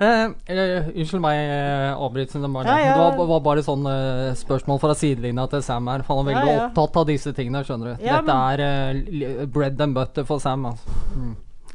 Eh, 0.03 0.23
eh, 0.51 0.89
unnskyld 0.97 1.23
meg, 1.23 1.39
eh, 1.53 1.91
avbrytelsen. 1.95 2.47
Ja, 2.67 2.77
ja. 2.81 2.95
Det 2.97 3.19
var, 3.19 3.27
var 3.31 3.43
bare 3.45 3.63
sånn 3.67 3.85
eh, 3.91 4.33
spørsmål 4.41 4.81
fra 4.83 4.97
sidelinja 4.99 5.45
til 5.53 5.63
Sam 5.67 5.91
her. 5.93 6.03
For 6.07 6.19
han 6.21 6.31
er 6.33 6.39
veldig 6.41 6.55
Ja, 6.57 6.65
opptatt 6.71 6.99
av 7.03 7.07
disse 7.13 7.35
tingene, 7.37 7.63
skjønner 7.69 7.93
du. 7.93 8.07
Ja, 8.07 8.21
Dette 8.21 8.39
er 8.55 8.65
eh, 8.67 9.45
bread 9.47 9.81
and 9.85 9.95
butter 9.99 10.27
for 10.29 10.43
Sam. 10.43 10.67
Altså. 10.73 10.97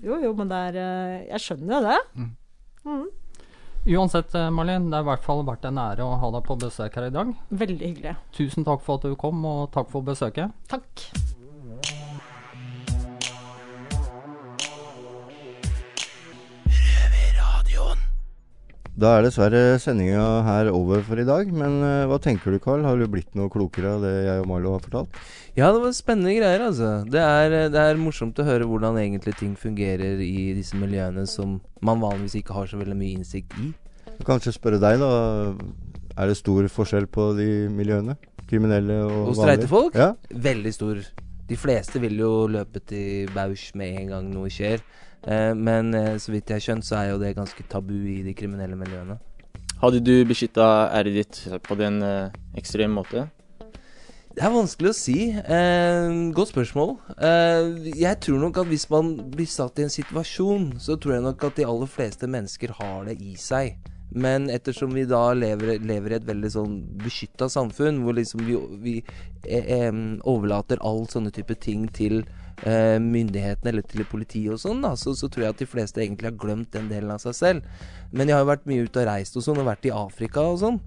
jo, 0.03 0.19
jo, 0.25 0.33
men 0.37 0.51
det 0.51 0.59
er 0.71 0.81
eh, 0.83 1.15
Jeg 1.31 1.45
skjønner 1.45 1.77
jo 1.77 1.85
det. 1.87 2.01
Uansett, 3.87 4.33
Marlin, 4.33 4.55
Marlene, 4.57 4.89
det 4.91 4.97
har 4.99 5.05
i 5.05 5.09
hvert 5.13 5.23
fall 5.23 5.45
vært 5.47 5.63
en 5.69 5.79
ære 5.79 6.03
å 6.03 6.17
ha 6.19 6.31
deg 6.35 6.43
på 6.43 6.57
besøk 6.59 6.97
her 6.99 7.07
i 7.07 7.13
dag. 7.15 7.31
Veldig 7.55 7.79
hyggelig. 7.93 8.17
Tusen 8.35 8.67
takk 8.67 8.83
for 8.83 8.99
at 8.99 9.07
du 9.07 9.15
kom, 9.15 9.39
og 9.47 9.69
takk 9.71 9.87
for 9.93 10.03
besøket. 10.03 10.51
Takk. 10.67 11.07
Da 18.97 19.11
er 19.13 19.27
dessverre 19.27 19.75
sendinga 19.77 20.21
her 20.41 20.71
over 20.73 21.03
for 21.05 21.19
i 21.21 21.25
dag. 21.25 21.51
Men 21.53 21.75
eh, 21.85 22.07
hva 22.09 22.17
tenker 22.21 22.49
du, 22.49 22.57
Carl? 22.61 22.81
Har 22.81 22.97
du 22.97 23.05
blitt 23.13 23.35
noe 23.37 23.51
klokere 23.53 23.91
av 23.93 24.01
det 24.01 24.13
jeg 24.25 24.41
og 24.41 24.47
Marlo 24.49 24.71
har 24.73 24.81
fortalt? 24.81 25.19
Ja, 25.53 25.69
det 25.73 25.83
var 25.83 25.93
spennende 25.93 26.33
greier, 26.33 26.63
altså. 26.65 26.89
Det 27.05 27.21
er, 27.21 27.57
det 27.73 27.83
er 27.83 28.01
morsomt 28.01 28.41
å 28.41 28.47
høre 28.47 28.65
hvordan 28.65 28.97
egentlig 28.97 29.35
ting 29.37 29.53
fungerer 29.57 30.17
i 30.25 30.49
disse 30.57 30.77
miljøene 30.81 31.27
som 31.29 31.59
man 31.85 32.01
vanligvis 32.01 32.39
ikke 32.41 32.57
har 32.57 32.71
så 32.71 32.81
veldig 32.81 32.97
mye 32.97 33.19
innsikt 33.19 33.53
i. 33.61 33.69
Kanskje 34.25 34.55
spørre 34.57 34.81
deg, 34.81 34.97
da. 35.03 35.53
Er 36.17 36.31
det 36.31 36.39
stor 36.41 36.65
forskjell 36.73 37.05
på 37.13 37.29
de 37.37 37.49
miljøene? 37.69 38.17
Kriminelle 38.49 38.97
og 39.03 39.11
vanlige? 39.13 39.29
Hos 39.29 39.43
streite 39.43 39.69
folk? 39.69 39.97
Ja. 40.01 40.13
Veldig 40.49 40.73
stor. 40.73 41.05
De 41.47 41.55
fleste 41.59 42.01
vil 42.01 42.17
jo 42.17 42.31
løpe 42.49 42.81
til 42.81 43.29
Bausch 43.35 43.75
med 43.77 44.01
en 44.01 44.15
gang 44.15 44.33
noe 44.33 44.49
skjer. 44.49 44.81
Eh, 45.27 45.53
men 45.53 45.93
eh, 45.97 46.15
så 46.21 46.31
vidt 46.31 46.49
jeg 46.49 46.61
har 46.61 46.65
skjønt, 46.69 46.87
så 46.87 47.01
er 47.01 47.09
jo 47.11 47.21
det 47.21 47.35
ganske 47.37 47.65
tabu 47.69 47.97
i 48.07 48.21
de 48.25 48.35
kriminelle 48.37 48.79
miljøene. 48.79 49.19
Hadde 49.81 50.01
du 50.01 50.13
beskytta 50.25 50.89
æret 50.97 51.17
ditt 51.19 51.41
på 51.67 51.75
den 51.77 51.99
eh, 52.01 52.37
ekstreme 52.57 52.95
måte? 52.95 53.27
Det 54.37 54.45
er 54.45 54.53
vanskelig 54.53 54.91
å 54.91 54.95
si. 54.95 55.17
Eh, 55.33 56.15
godt 56.37 56.51
spørsmål. 56.51 56.91
Eh, 57.17 57.91
jeg 57.97 58.19
tror 58.21 58.41
nok 58.43 58.59
at 58.61 58.67
hvis 58.69 58.85
man 58.93 59.15
blir 59.33 59.49
satt 59.49 59.81
i 59.81 59.85
en 59.87 59.93
situasjon, 59.93 60.75
så 60.81 60.93
tror 61.01 61.15
jeg 61.15 61.25
nok 61.25 61.45
at 61.47 61.57
de 61.57 61.65
aller 61.65 61.89
fleste 61.89 62.29
mennesker 62.29 62.75
har 62.77 63.07
det 63.09 63.17
i 63.17 63.33
seg. 63.41 63.79
Men 64.13 64.45
ettersom 64.53 64.93
vi 64.93 65.07
da 65.09 65.31
lever, 65.33 65.81
lever 65.81 66.13
i 66.13 66.17
et 66.19 66.27
veldig 66.29 66.51
sånn 66.53 66.75
beskytta 67.01 67.49
samfunn, 67.49 68.03
hvor 68.05 68.15
liksom 68.17 68.45
vi, 68.45 68.59
vi 68.83 68.95
eh, 69.43 69.73
eh, 69.79 69.89
overlater 70.21 70.85
all 70.85 71.07
sånne 71.09 71.33
type 71.33 71.57
ting 71.61 71.89
til 71.89 72.21
eh, 72.63 72.97
myndighetene 73.01 73.73
eller 73.73 73.85
til 73.85 74.05
politiet 74.09 74.55
og 74.55 74.61
sånn, 74.61 74.81
da, 74.85 74.95
så, 74.99 75.13
så, 75.17 75.29
tror 75.29 75.47
jeg 75.47 75.55
at 75.55 75.61
de 75.61 75.69
fleste 75.69 76.01
egentlig 76.03 76.31
har 76.31 76.39
glemt 76.39 76.71
den 76.73 76.89
delen 76.91 77.13
av 77.13 77.21
seg 77.23 77.37
selv. 77.37 77.83
Men 78.11 78.29
jeg 78.29 78.37
har 78.37 78.45
jo 78.45 78.53
vært 78.53 78.67
mye 78.69 78.87
ute 78.87 79.03
og 79.03 79.11
reist 79.11 79.37
og 79.37 79.45
sånn, 79.45 79.61
og 79.61 79.69
vært 79.69 79.87
i 79.89 79.93
Afrika 79.93 80.45
og 80.47 80.59
sånn. 80.63 80.81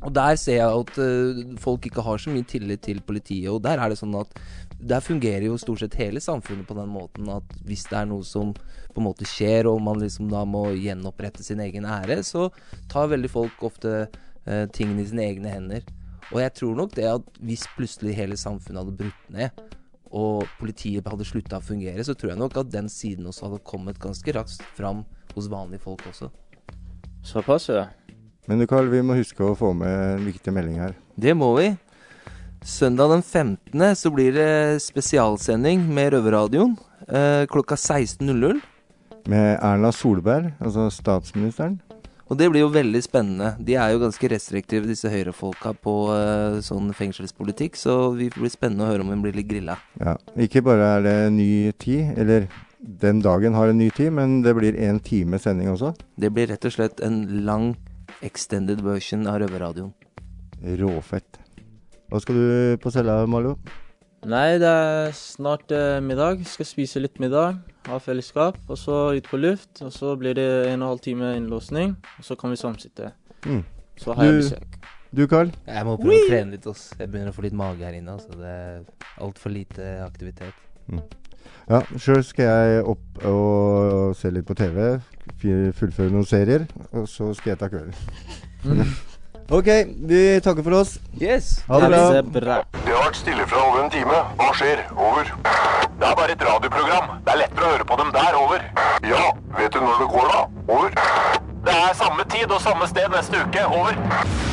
Og 0.00 0.12
der 0.16 0.36
ser 0.40 0.62
jeg 0.62 0.80
at 0.80 0.96
uh, 0.96 1.40
folk 1.60 1.84
ikke 1.90 2.04
har 2.04 2.20
så 2.20 2.32
mye 2.32 2.46
tillit 2.48 2.80
til 2.86 3.02
politiet. 3.04 3.50
Og 3.52 3.60
der 3.64 3.80
er 3.80 3.92
det 3.92 3.98
sånn 4.00 4.16
at 4.16 4.32
der 4.80 5.04
fungerer 5.04 5.44
jo 5.44 5.58
stort 5.60 5.82
sett 5.82 5.98
hele 6.00 6.22
samfunnet 6.24 6.64
på 6.64 6.76
den 6.78 6.88
måten 6.88 7.28
at 7.28 7.50
hvis 7.68 7.84
det 7.90 7.98
er 7.98 8.08
noe 8.08 8.24
som 8.24 8.54
på 8.54 9.02
en 9.02 9.06
måte 9.10 9.28
skjer, 9.28 9.68
og 9.68 9.82
man 9.84 10.00
liksom 10.00 10.30
da 10.32 10.46
må 10.48 10.70
gjenopprette 10.72 11.44
sin 11.44 11.60
egen 11.60 11.84
ære, 11.84 12.22
så 12.24 12.48
tar 12.90 13.12
veldig 13.12 13.30
folk 13.30 13.66
ofte 13.68 14.06
uh, 14.08 14.64
tingene 14.72 15.04
i 15.04 15.10
sine 15.10 15.26
egne 15.28 15.52
hender. 15.52 15.84
Og 16.30 16.40
jeg 16.40 16.54
tror 16.56 16.80
nok 16.80 16.96
det 16.96 17.06
at 17.10 17.28
hvis 17.44 17.66
plutselig 17.76 18.16
hele 18.16 18.40
samfunnet 18.40 18.80
hadde 18.80 18.96
brutt 19.02 19.30
ned, 19.34 19.68
og 20.10 20.46
politiet 20.58 21.06
hadde 21.06 21.26
slutta 21.26 21.60
å 21.60 21.64
fungere, 21.64 22.02
så 22.04 22.16
tror 22.18 22.32
jeg 22.32 22.40
nok 22.40 22.56
at 22.62 22.72
den 22.72 22.88
siden 22.90 23.28
også 23.30 23.46
hadde 23.46 23.62
kommet 23.66 24.00
ganske 24.02 24.34
raskt 24.34 24.64
fram 24.78 25.04
hos 25.34 25.50
vanlige 25.50 25.84
folk 25.84 26.02
også. 26.10 26.30
Såpass, 27.26 27.68
ja. 27.70 27.86
Men 28.48 28.58
du 28.58 28.66
Karl, 28.66 28.88
vi 28.90 29.02
må 29.06 29.14
huske 29.18 29.44
å 29.44 29.54
få 29.54 29.70
med 29.76 29.92
en 30.16 30.26
viktig 30.26 30.52
melding 30.54 30.80
her. 30.82 30.96
Det 31.20 31.36
må 31.36 31.52
vi. 31.58 31.68
Søndag 32.66 33.12
den 33.14 33.22
15. 33.22 33.96
så 33.96 34.10
blir 34.12 34.34
det 34.34 34.82
spesialsending 34.84 35.86
med 35.94 36.10
Røverradioen 36.16 36.74
eh, 37.08 37.46
klokka 37.48 37.78
16.00. 37.78 38.60
Med 39.30 39.58
Erna 39.62 39.92
Solberg, 39.92 40.52
altså 40.58 40.88
statsministeren. 40.92 41.78
Og 42.30 42.38
det 42.38 42.46
blir 42.52 42.62
jo 42.62 42.70
veldig 42.70 43.00
spennende. 43.02 43.48
De 43.58 43.74
er 43.74 43.90
jo 43.90 44.04
ganske 44.04 44.28
restriktive, 44.30 44.86
disse 44.86 45.10
høyrefolka, 45.10 45.72
på 45.82 45.94
uh, 46.14 46.60
sånn 46.62 46.92
fengselspolitikk. 46.94 47.74
Så 47.78 48.12
vi 48.14 48.28
blir 48.30 48.52
spennende 48.52 48.86
å 48.86 48.90
høre 48.92 49.02
om 49.02 49.10
hun 49.10 49.24
blir 49.24 49.34
litt 49.34 49.48
grilla. 49.50 49.80
Ja, 49.98 50.14
Ikke 50.38 50.62
bare 50.62 50.92
er 50.94 51.06
det 51.08 51.16
ny 51.34 51.50
tid, 51.82 52.14
eller 52.22 52.46
den 52.78 53.18
dagen 53.24 53.58
har 53.58 53.72
en 53.72 53.82
ny 53.82 53.90
tid, 53.90 54.14
men 54.14 54.40
det 54.46 54.54
blir 54.56 54.78
en 54.78 55.02
time 55.02 55.42
sending 55.42 55.72
også. 55.74 55.90
Det 56.22 56.30
blir 56.30 56.46
rett 56.52 56.70
og 56.70 56.76
slett 56.76 57.02
en 57.04 57.24
lang 57.44 57.72
extended 58.22 58.84
version 58.86 59.26
av 59.26 59.42
Røverradioen. 59.42 59.90
Råfett. 60.80 61.40
Hva 62.10 62.22
skal 62.22 62.38
du 62.38 62.48
på 62.82 62.94
cella, 62.94 63.24
Malo? 63.30 63.56
Nei, 64.28 64.58
det 64.60 64.68
er 64.68 65.14
snart 65.16 65.72
eh, 65.72 65.96
middag. 66.04 66.42
Skal 66.44 66.68
spise 66.68 67.00
litt 67.00 67.16
middag, 67.22 67.56
ha 67.88 67.98
fellesskap, 68.04 68.58
og 68.68 68.76
så 68.76 68.98
ut 69.16 69.28
på 69.30 69.40
luft. 69.40 69.80
Og 69.80 69.92
så 69.94 70.12
blir 70.20 70.36
det 70.36 70.44
en 70.44 70.66
og 70.66 70.72
en 70.74 70.88
halv 70.90 71.04
time 71.06 71.32
innlåsning, 71.38 71.94
og 72.18 72.26
så 72.26 72.36
kan 72.36 72.52
vi 72.52 72.60
samsitte. 72.60 73.14
Mm. 73.46 73.62
Så 73.96 74.12
har 74.12 74.28
jeg 74.28 74.42
besøk. 74.42 74.76
Du, 75.10 75.24
Carl? 75.26 75.48
Jeg 75.66 75.86
må 75.88 75.96
prøve 75.98 76.20
å 76.20 76.28
trene 76.28 76.54
litt. 76.54 76.68
Ass. 76.70 76.90
Jeg 76.98 77.08
begynner 77.10 77.32
å 77.32 77.36
få 77.38 77.46
litt 77.48 77.56
mage 77.56 77.82
her 77.82 77.96
inne. 77.96 78.18
Altså. 78.18 78.36
Det 78.36 78.52
er 78.52 79.24
altfor 79.24 79.56
lite 79.56 79.88
aktivitet. 80.04 80.68
Ja, 81.70 81.80
sjøl 81.96 82.22
skal 82.26 82.50
jeg 82.50 82.84
opp 82.92 83.24
og 83.26 84.14
se 84.20 84.30
litt 84.30 84.46
på 84.46 84.54
TV. 84.58 84.98
Fullføre 85.40 86.12
noen 86.12 86.28
serier. 86.28 86.68
Og 86.92 87.08
så 87.10 87.32
skal 87.38 87.54
jeg 87.54 87.62
ta 87.64 87.72
kvelden. 87.72 87.96
ok, 89.50 89.68
vi 90.10 90.40
takker 90.44 90.62
for 90.62 90.72
oss. 90.80 90.98
Yes! 91.20 91.62
Ha 91.68 91.80
det 91.80 91.88
bra. 91.90 92.22
Bra. 92.40 92.58
Det 92.84 92.92
har 92.94 93.04
vært 93.08 93.18
stille 93.20 93.46
fra 93.50 93.64
over 93.68 93.84
en 93.84 93.90
time. 93.90 94.20
Hva 94.38 94.50
skjer? 94.58 94.84
Over. 94.96 95.32
Det 96.00 96.08
er 96.08 96.14
bare 96.16 96.32
et 96.36 96.44
radioprogram. 96.48 97.10
Det 97.26 97.34
er 97.34 97.42
lettere 97.42 97.66
å 97.66 97.72
høre 97.74 97.88
på 97.90 97.98
dem 98.00 98.12
der. 98.16 98.38
Over. 98.40 98.64
Ja, 99.10 99.24
vet 99.58 99.74
du 99.74 99.82
når 99.84 100.04
det 100.04 100.08
går, 100.14 100.30
da? 100.32 100.40
Over. 100.76 100.94
Det 101.66 101.76
er 101.76 101.98
samme 101.98 102.24
tid 102.32 102.50
og 102.50 102.62
samme 102.64 102.88
sted 102.88 103.12
neste 103.12 103.42
uke. 103.44 103.66
Over. 103.68 104.49